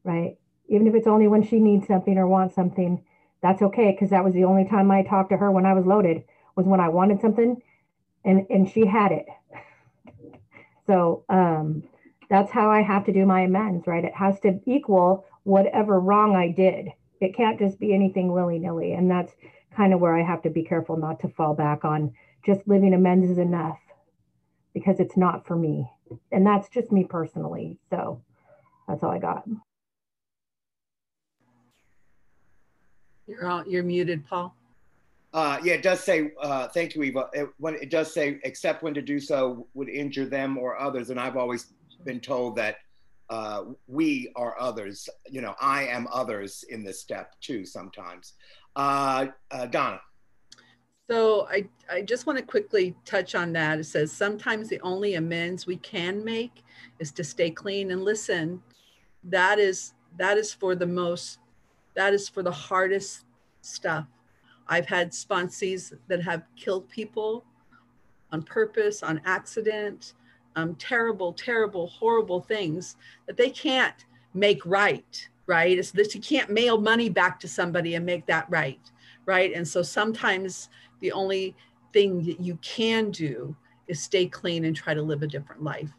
[0.05, 0.39] Right?
[0.69, 3.05] Even if it's only when she needs something or wants something,
[3.43, 5.85] that's okay because that was the only time I talked to her when I was
[5.85, 7.61] loaded was when I wanted something
[8.25, 9.27] and and she had it.
[10.87, 11.83] So um
[12.31, 14.05] that's how I have to do my amends, right?
[14.05, 16.93] It has to equal whatever wrong I did.
[17.21, 18.93] It can't just be anything willy-nilly.
[18.93, 19.33] And that's
[19.77, 22.15] kind of where I have to be careful not to fall back on
[22.45, 23.79] just living amends is enough
[24.77, 25.91] because it's not for me.
[26.33, 27.79] And that's just me personally.
[27.89, 28.21] So
[28.87, 29.49] that's all I got.
[33.27, 34.55] You're all, you're muted, Paul.
[35.33, 37.31] Uh, yeah, it does say, uh, thank you, Eva.
[37.33, 41.09] It, when it does say, except when to do so would injure them or others.
[41.09, 41.73] And I've always
[42.05, 42.77] been told that
[43.31, 45.09] uh, we are others.
[45.27, 48.35] You know, I am others in this step too sometimes.
[48.77, 50.03] Uh, uh, Donna.
[51.09, 53.79] So I, I just want to quickly touch on that.
[53.79, 56.65] It says sometimes the only amends we can make
[56.99, 58.61] is to stay clean and listen.
[59.25, 61.39] That is that is for the most
[61.95, 63.25] that is for the hardest
[63.61, 64.07] stuff.
[64.69, 67.45] I've had sponsees that have killed people
[68.33, 70.15] on purpose, on accident,
[70.57, 72.97] um, terrible, terrible, horrible things
[73.27, 75.79] that they can't make right, right?
[75.79, 78.81] It's that you can't mail money back to somebody and make that right,
[79.27, 79.53] right?
[79.53, 80.69] And so sometimes
[81.01, 81.55] the only
[81.93, 83.55] thing that you can do
[83.89, 85.91] is stay clean and try to live a different life.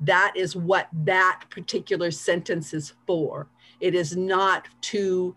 [0.00, 3.48] That is what that particular sentence is for.
[3.80, 5.34] It is not to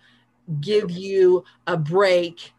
[0.61, 2.53] give you a break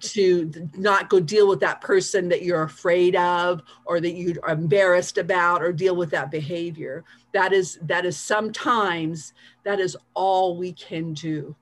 [0.00, 5.18] to not go deal with that person that you're afraid of or that you're embarrassed
[5.18, 10.72] about or deal with that behavior that is that is sometimes that is all we
[10.72, 11.54] can do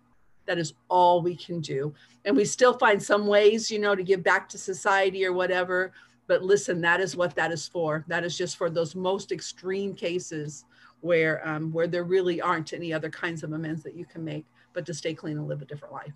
[0.46, 1.92] that is all we can do
[2.24, 5.92] and we still find some ways you know to give back to society or whatever
[6.26, 9.94] but listen that is what that is for that is just for those most extreme
[9.94, 10.64] cases
[11.00, 14.46] where um, where there really aren't any other kinds of amends that you can make
[14.72, 16.12] but to stay clean and live a different life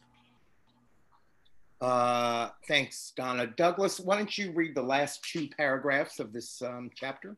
[1.80, 3.46] uh, thanks, Donna.
[3.46, 7.36] Douglas, why don't you read the last two paragraphs of this um, chapter?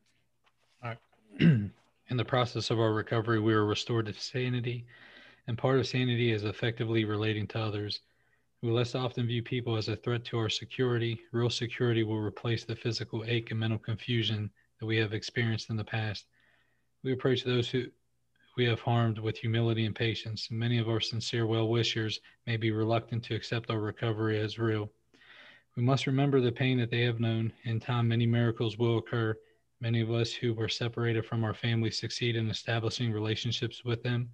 [0.83, 0.99] All right.
[2.09, 4.85] In the process of our recovery, we were restored to sanity,
[5.49, 8.01] and part of sanity is effectively relating to others.
[8.61, 11.19] We less often view people as a threat to our security.
[11.31, 15.75] Real security will replace the physical ache and mental confusion that we have experienced in
[15.75, 16.27] the past.
[17.03, 17.85] We approach those who
[18.57, 20.49] we have harmed with humility and patience.
[20.51, 24.91] Many of our sincere well wishers may be reluctant to accept our recovery as real.
[25.75, 27.51] We must remember the pain that they have known.
[27.63, 29.35] In time, many miracles will occur.
[29.81, 34.29] Many of us who were separated from our family succeed in establishing relationships with them.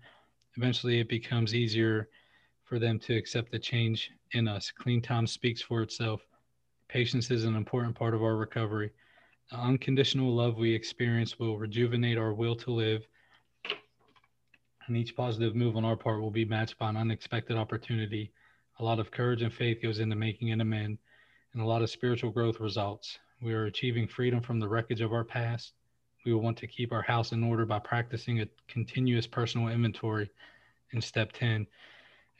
[0.58, 2.10] Eventually, it becomes easier
[2.64, 4.72] for them to accept the change in us.
[4.72, 6.22] Clean time speaks for itself.
[6.88, 8.92] Patience is an important part of our recovery.
[9.52, 13.08] The unconditional love we experience will rejuvenate our will to live
[14.88, 18.32] and each positive move on our part will be matched by an unexpected opportunity.
[18.80, 21.00] A lot of courage and faith goes into making an amend,
[21.54, 23.18] and a lot of spiritual growth results.
[23.42, 25.74] We are achieving freedom from the wreckage of our past.
[26.26, 30.30] We will want to keep our house in order by practicing a continuous personal inventory
[30.92, 31.68] in step 10.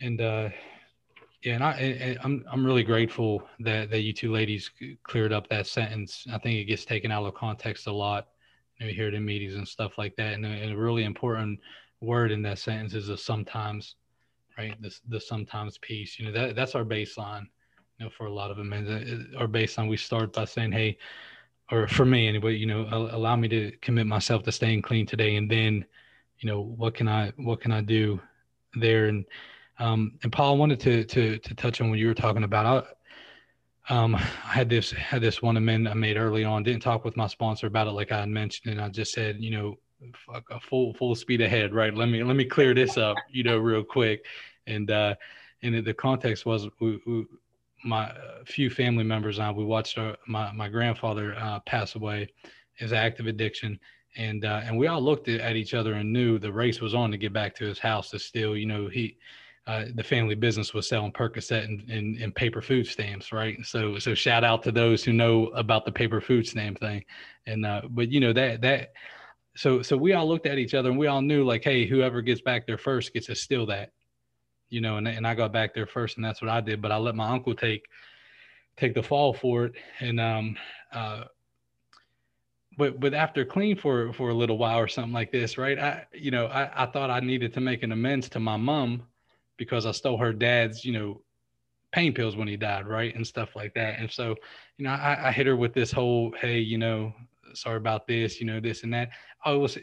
[0.02, 0.50] And uh,
[1.46, 4.72] yeah, and I, I, I'm I'm really grateful that that you two ladies
[5.04, 6.26] cleared up that sentence.
[6.34, 8.30] I think it gets taken out of context a lot.
[8.80, 11.60] You, know, hear it in meetings and stuff like that, and, and a really important
[12.02, 13.96] word in that sentence is a sometimes,
[14.58, 14.76] right?
[14.82, 16.18] This the sometimes piece.
[16.18, 17.46] You know that that's our baseline.
[18.00, 20.98] You know, for a lot of them, and our baseline we start by saying, hey,
[21.72, 25.36] or for me anyway, you know, allow me to commit myself to staying clean today,
[25.36, 25.86] and then,
[26.40, 28.20] you know, what can I what can I do
[28.76, 29.08] there?
[29.08, 29.26] And
[29.80, 32.88] um, and Paul, I wanted to to to touch on what you were talking about.
[33.90, 36.64] I, um, I had this had this one amendment I made early on.
[36.64, 39.38] Didn't talk with my sponsor about it, like I had mentioned, and I just said,
[39.40, 39.78] you know,
[40.14, 43.44] fuck a full full speed ahead right let me let me clear this up you
[43.44, 44.26] know real quick
[44.68, 45.16] and uh
[45.64, 47.26] and the context was we, we,
[47.86, 52.28] my uh, few family members I, we watched our, my my grandfather uh, pass away
[52.74, 53.80] his active addiction
[54.18, 57.12] and uh, and we all looked at each other and knew the race was on
[57.12, 59.18] to get back to his house to still you know he
[59.68, 63.58] uh, the family business was selling Percocet and, and, and, paper food stamps, right?
[63.66, 67.04] So so shout out to those who know about the paper food stamp thing,
[67.48, 68.94] and uh, but you know that that
[69.56, 72.22] so so we all looked at each other and we all knew like hey whoever
[72.22, 73.92] gets back there first gets to steal that
[74.70, 76.92] you know and, and i got back there first and that's what i did but
[76.92, 77.86] i let my uncle take
[78.78, 80.56] take the fall for it and um
[80.92, 81.24] uh
[82.78, 85.80] but but after clean for for a little while or something like this, right?
[85.80, 89.04] I you know I, I thought I needed to make an amends to my mom
[89.58, 91.22] because I stole her dad's you know
[91.92, 94.00] pain pills when he died, right, and stuff like that.
[94.00, 94.36] And so
[94.78, 97.14] you know I, I hit her with this whole hey you know
[97.54, 99.10] sorry about this you know this and that.
[99.44, 99.78] I was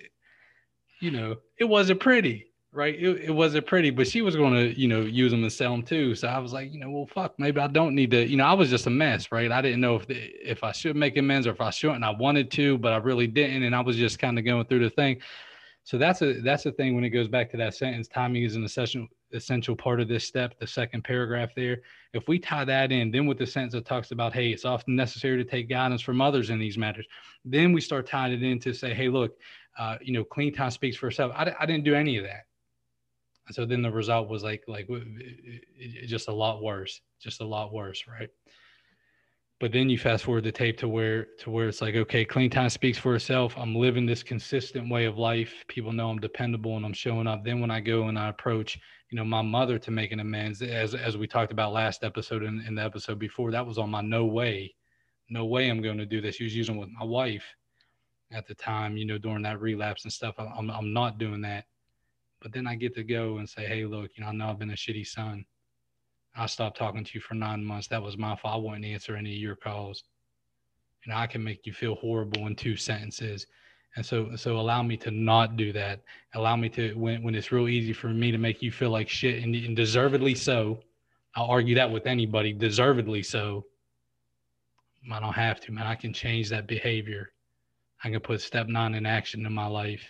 [1.00, 2.94] you know it wasn't pretty right?
[2.94, 5.72] It, it wasn't pretty, but she was going to, you know, use them and sell
[5.72, 6.14] them too.
[6.14, 8.46] So I was like, you know, well, fuck, maybe I don't need to, you know,
[8.46, 9.52] I was just a mess, right?
[9.52, 12.02] I didn't know if the, if I should make amends or if I shouldn't.
[12.02, 14.84] I wanted to, but I really didn't, and I was just kind of going through
[14.84, 15.20] the thing.
[15.84, 18.06] So that's a that's the thing when it goes back to that sentence.
[18.06, 20.56] Timing is an essential essential part of this step.
[20.60, 21.82] The second paragraph there.
[22.12, 24.94] If we tie that in, then with the sentence that talks about, hey, it's often
[24.94, 27.06] necessary to take guidance from others in these matters.
[27.44, 29.36] Then we start tying it in to say, hey, look,
[29.76, 31.32] uh, you know, clean time speaks for itself.
[31.34, 32.44] I, I didn't do any of that
[33.50, 34.88] so then the result was like like
[36.06, 38.28] just a lot worse just a lot worse right?
[39.60, 42.50] But then you fast forward the tape to where to where it's like okay clean
[42.50, 43.54] time speaks for itself.
[43.56, 45.64] I'm living this consistent way of life.
[45.68, 47.44] People know i'm dependable and i'm showing up.
[47.44, 48.78] Then when i go and i approach
[49.10, 52.42] you know my mother to make an amends as as we talked about last episode
[52.42, 54.74] and in, in the episode before that was on my no way.
[55.30, 56.36] No way i'm going to do this.
[56.36, 57.44] She was using with my wife
[58.32, 60.34] at the time you know during that relapse and stuff.
[60.38, 61.66] I'm, I'm not doing that
[62.42, 64.58] but then I get to go and say, hey, look, you know, I know I've
[64.58, 65.44] been a shitty son.
[66.36, 67.86] I stopped talking to you for nine months.
[67.88, 68.54] That was my fault.
[68.54, 70.02] I wouldn't answer any of your calls.
[71.06, 73.46] Know, I can make you feel horrible in two sentences.
[73.96, 76.00] And so, so allow me to not do that.
[76.34, 79.08] Allow me to, when, when it's real easy for me to make you feel like
[79.08, 80.80] shit and, and deservedly so,
[81.34, 83.66] I'll argue that with anybody, deservedly so.
[85.12, 85.86] I don't have to, man.
[85.86, 87.32] I can change that behavior.
[88.04, 90.02] I can put step nine in action in my life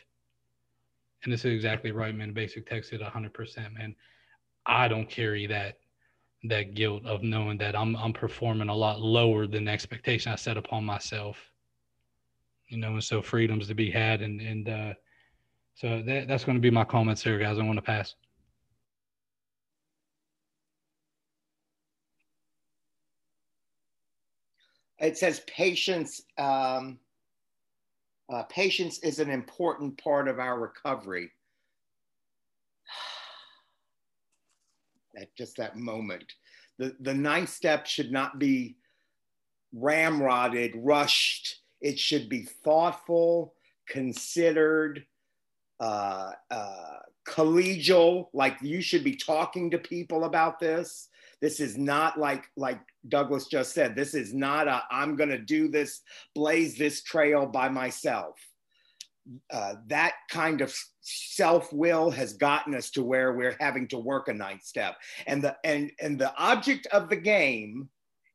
[1.24, 2.32] and this is exactly right, man.
[2.32, 3.94] Basic text it 100%, man.
[4.66, 5.78] I don't carry that
[6.44, 10.36] that guilt of knowing that I'm I'm performing a lot lower than the expectation I
[10.36, 11.38] set upon myself.
[12.68, 14.94] You know, and so freedoms to be had, and and uh,
[15.74, 17.58] so that that's going to be my comments here, guys.
[17.58, 18.14] I want to pass.
[24.98, 26.22] It says patience.
[26.38, 26.98] Um,
[28.33, 31.30] uh, patience is an important part of our recovery.
[35.16, 36.33] At just that moment.
[36.78, 38.76] The, the ninth step should not be
[39.76, 41.61] ramrodded, rushed.
[41.80, 43.55] It should be thoughtful,
[43.87, 45.05] considered,
[45.78, 48.28] uh, uh, collegial.
[48.33, 51.09] Like you should be talking to people about this.
[51.43, 53.97] This is not like like Douglas just said.
[53.97, 56.01] This is not a I'm going to do this,
[56.36, 58.38] blaze this trail by myself.
[59.51, 64.28] Uh, that kind of self will has gotten us to where we're having to work
[64.28, 64.95] a ninth step,
[65.26, 67.88] and the and and the object of the game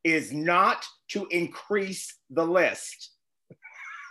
[0.04, 3.12] is not to increase the list,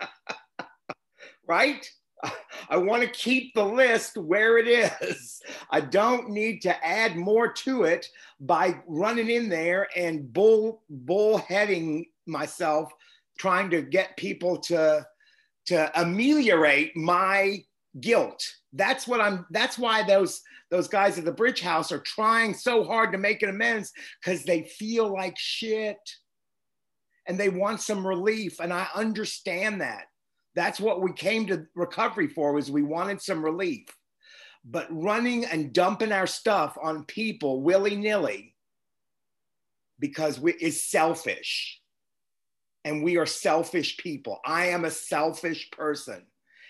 [1.47, 1.86] right?
[2.68, 5.40] I want to keep the list where it is.
[5.70, 8.08] I don't need to add more to it
[8.40, 12.92] by running in there and bull bullheading myself,
[13.38, 15.06] trying to get people to
[15.66, 17.58] to ameliorate my
[18.00, 18.44] guilt.
[18.72, 19.46] That's what I'm.
[19.50, 23.42] That's why those those guys at the Bridge House are trying so hard to make
[23.42, 25.98] an amends because they feel like shit
[27.28, 28.60] and they want some relief.
[28.60, 30.06] And I understand that.
[30.57, 33.86] That's what we came to recovery for was we wanted some relief.
[34.64, 38.54] But running and dumping our stuff on people willy-nilly
[40.00, 41.80] because we is selfish.
[42.84, 44.40] And we are selfish people.
[44.44, 46.24] I am a selfish person.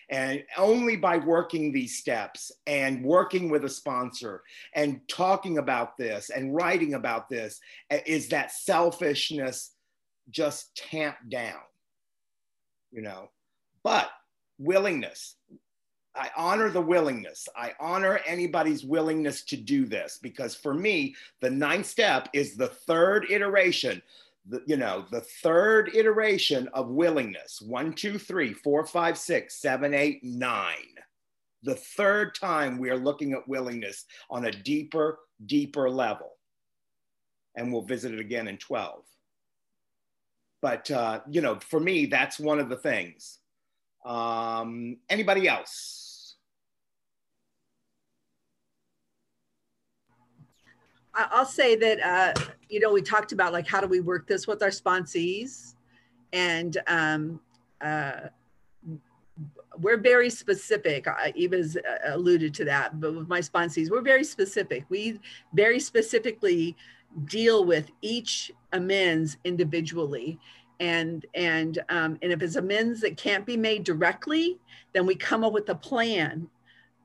[0.09, 4.43] And only by working these steps and working with a sponsor
[4.75, 7.61] and talking about this and writing about this
[7.91, 9.73] eh, is that selfishness
[10.31, 11.61] just tamped down.
[12.93, 13.31] You know,
[13.87, 14.11] but
[14.59, 15.37] willingness.
[16.13, 17.49] I honor the willingness.
[17.55, 22.67] I honor anybody's willingness to do this because for me, the ninth step is the
[22.67, 24.03] third iteration,
[24.45, 27.63] the, you know, the third iteration of willingness.
[27.63, 30.97] One, two, three, four, five, six, seven, eight, nine.
[31.63, 36.33] The third time we are looking at willingness on a deeper, deeper level.
[37.55, 39.05] And we'll visit it again in 12.
[40.61, 43.39] But, uh, you know, for me, that's one of the things
[44.07, 46.37] um, anybody else?
[51.15, 52.35] I'll say that, uh,
[52.69, 55.75] you know, we talked about like, how do we work this with our sponsees?
[56.33, 57.41] And um,
[57.81, 58.29] uh,
[59.79, 61.07] we're very specific.
[61.35, 64.85] Eva's uh, alluded to that, but with my sponsees, we're very specific.
[64.91, 65.19] We
[65.55, 66.77] very specifically
[67.25, 70.39] deal with each amends individually
[70.81, 74.59] and and um, and if it's amends that can't be made directly,
[74.93, 76.49] then we come up with a plan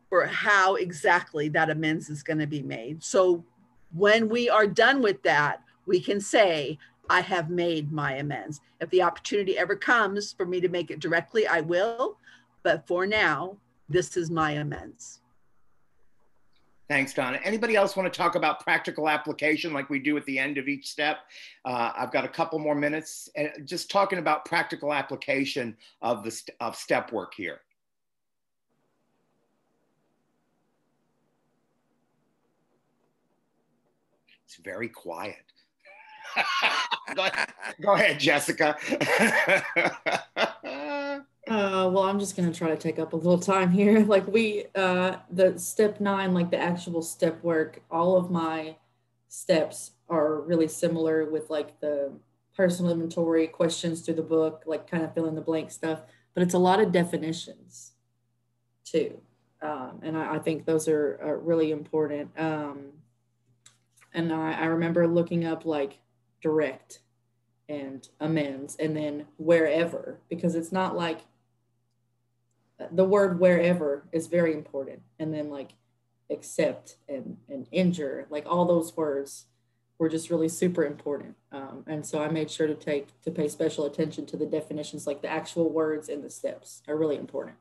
[0.09, 3.01] for how exactly that amends is going to be made.
[3.01, 3.45] So
[3.93, 6.77] when we are done with that, we can say,
[7.09, 8.59] I have made my amends.
[8.79, 12.17] If the opportunity ever comes for me to make it directly, I will.
[12.63, 13.57] But for now,
[13.89, 15.20] this is my amends.
[16.91, 17.39] Thanks, Donna.
[17.45, 20.67] Anybody else want to talk about practical application like we do at the end of
[20.67, 21.19] each step?
[21.63, 26.31] Uh, I've got a couple more minutes and just talking about practical application of the
[26.31, 27.61] st of step work here.
[34.43, 35.37] It's very quiet.
[37.15, 38.75] go, ahead, go ahead, Jessica.
[41.51, 44.05] Uh, well, I'm just gonna try to take up a little time here.
[44.11, 48.77] Like we, uh, the step nine, like the actual step work, all of my
[49.27, 52.13] steps are really similar with like the
[52.55, 55.99] personal inventory questions through the book, like kind of fill in the blank stuff.
[56.33, 57.91] But it's a lot of definitions
[58.85, 59.19] too,
[59.61, 62.31] um, and I, I, think those are, are really important.
[62.37, 62.93] Um,
[64.13, 65.99] and I, I remember looking up like
[66.41, 66.99] direct
[67.67, 71.21] and amends and then wherever because it's not like
[72.91, 75.01] the word wherever is very important.
[75.19, 75.73] And then like
[76.31, 79.45] accept and and injure like all those words
[79.99, 81.35] were just really super important.
[81.51, 85.07] Um, and so i made sure to take to pay special attention to the definitions
[85.07, 87.57] like the actual words and the steps are really important.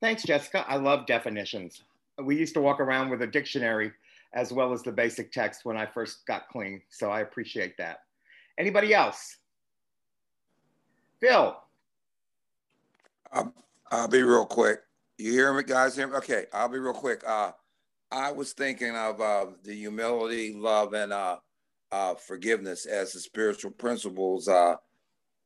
[0.00, 0.64] Thanks, Jessica.
[0.68, 1.82] I love definitions
[2.22, 3.92] we used to walk around with a dictionary
[4.34, 6.82] as well as the basic text when I first got clean.
[6.90, 8.00] So I appreciate that.
[8.58, 9.38] Anybody else?
[11.20, 11.56] Phil.
[13.32, 13.52] I'll,
[13.90, 14.80] I'll be real quick.
[15.16, 15.96] You hear me, guys?
[15.96, 16.16] Hear me?
[16.16, 17.22] Okay, I'll be real quick.
[17.26, 17.52] Uh,
[18.10, 21.38] I was thinking of uh, the humility, love, and uh,
[21.90, 24.76] uh, forgiveness as the spiritual principles uh,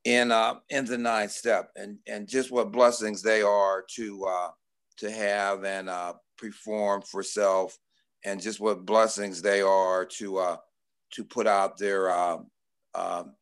[0.05, 4.29] in uh, in the ninth step, and and just what blessings they are to
[4.99, 5.89] to have, and
[6.39, 7.79] perform for self
[8.25, 10.57] and just what blessings they are to uh,
[11.13, 12.39] to put out there uh,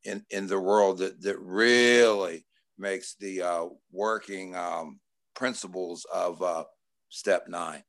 [0.04, 2.44] in in the world that that really
[2.78, 4.98] makes the uh, working um,
[5.34, 6.64] principles of uh,
[7.08, 7.82] step nine.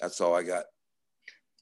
[0.00, 0.64] That's all I got.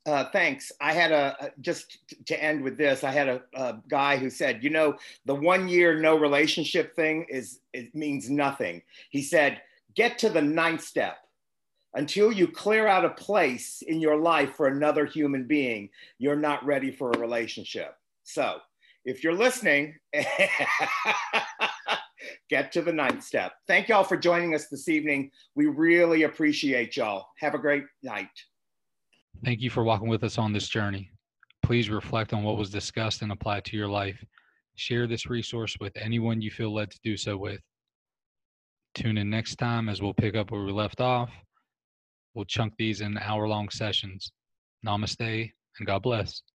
[0.06, 0.70] Uh, thanks.
[0.80, 3.04] I had a just to end with this.
[3.04, 7.24] I had a, a, guy who said, you know, the one year no relationship thing
[7.30, 8.82] is it means nothing.
[9.08, 9.62] He said,
[9.94, 11.23] get to the ninth step
[11.94, 15.88] until you clear out a place in your life for another human being,
[16.18, 17.94] you're not ready for a relationship.
[18.24, 18.58] So,
[19.04, 19.94] if you're listening,
[22.50, 23.52] get to the ninth step.
[23.66, 25.30] Thank y'all for joining us this evening.
[25.54, 27.26] We really appreciate y'all.
[27.38, 28.28] Have a great night.
[29.44, 31.10] Thank you for walking with us on this journey.
[31.62, 34.24] Please reflect on what was discussed and apply it to your life.
[34.74, 37.60] Share this resource with anyone you feel led to do so with.
[38.94, 41.30] Tune in next time as we'll pick up where we left off
[42.34, 44.32] We'll chunk these in hour long sessions.
[44.86, 46.42] Namaste and God bless.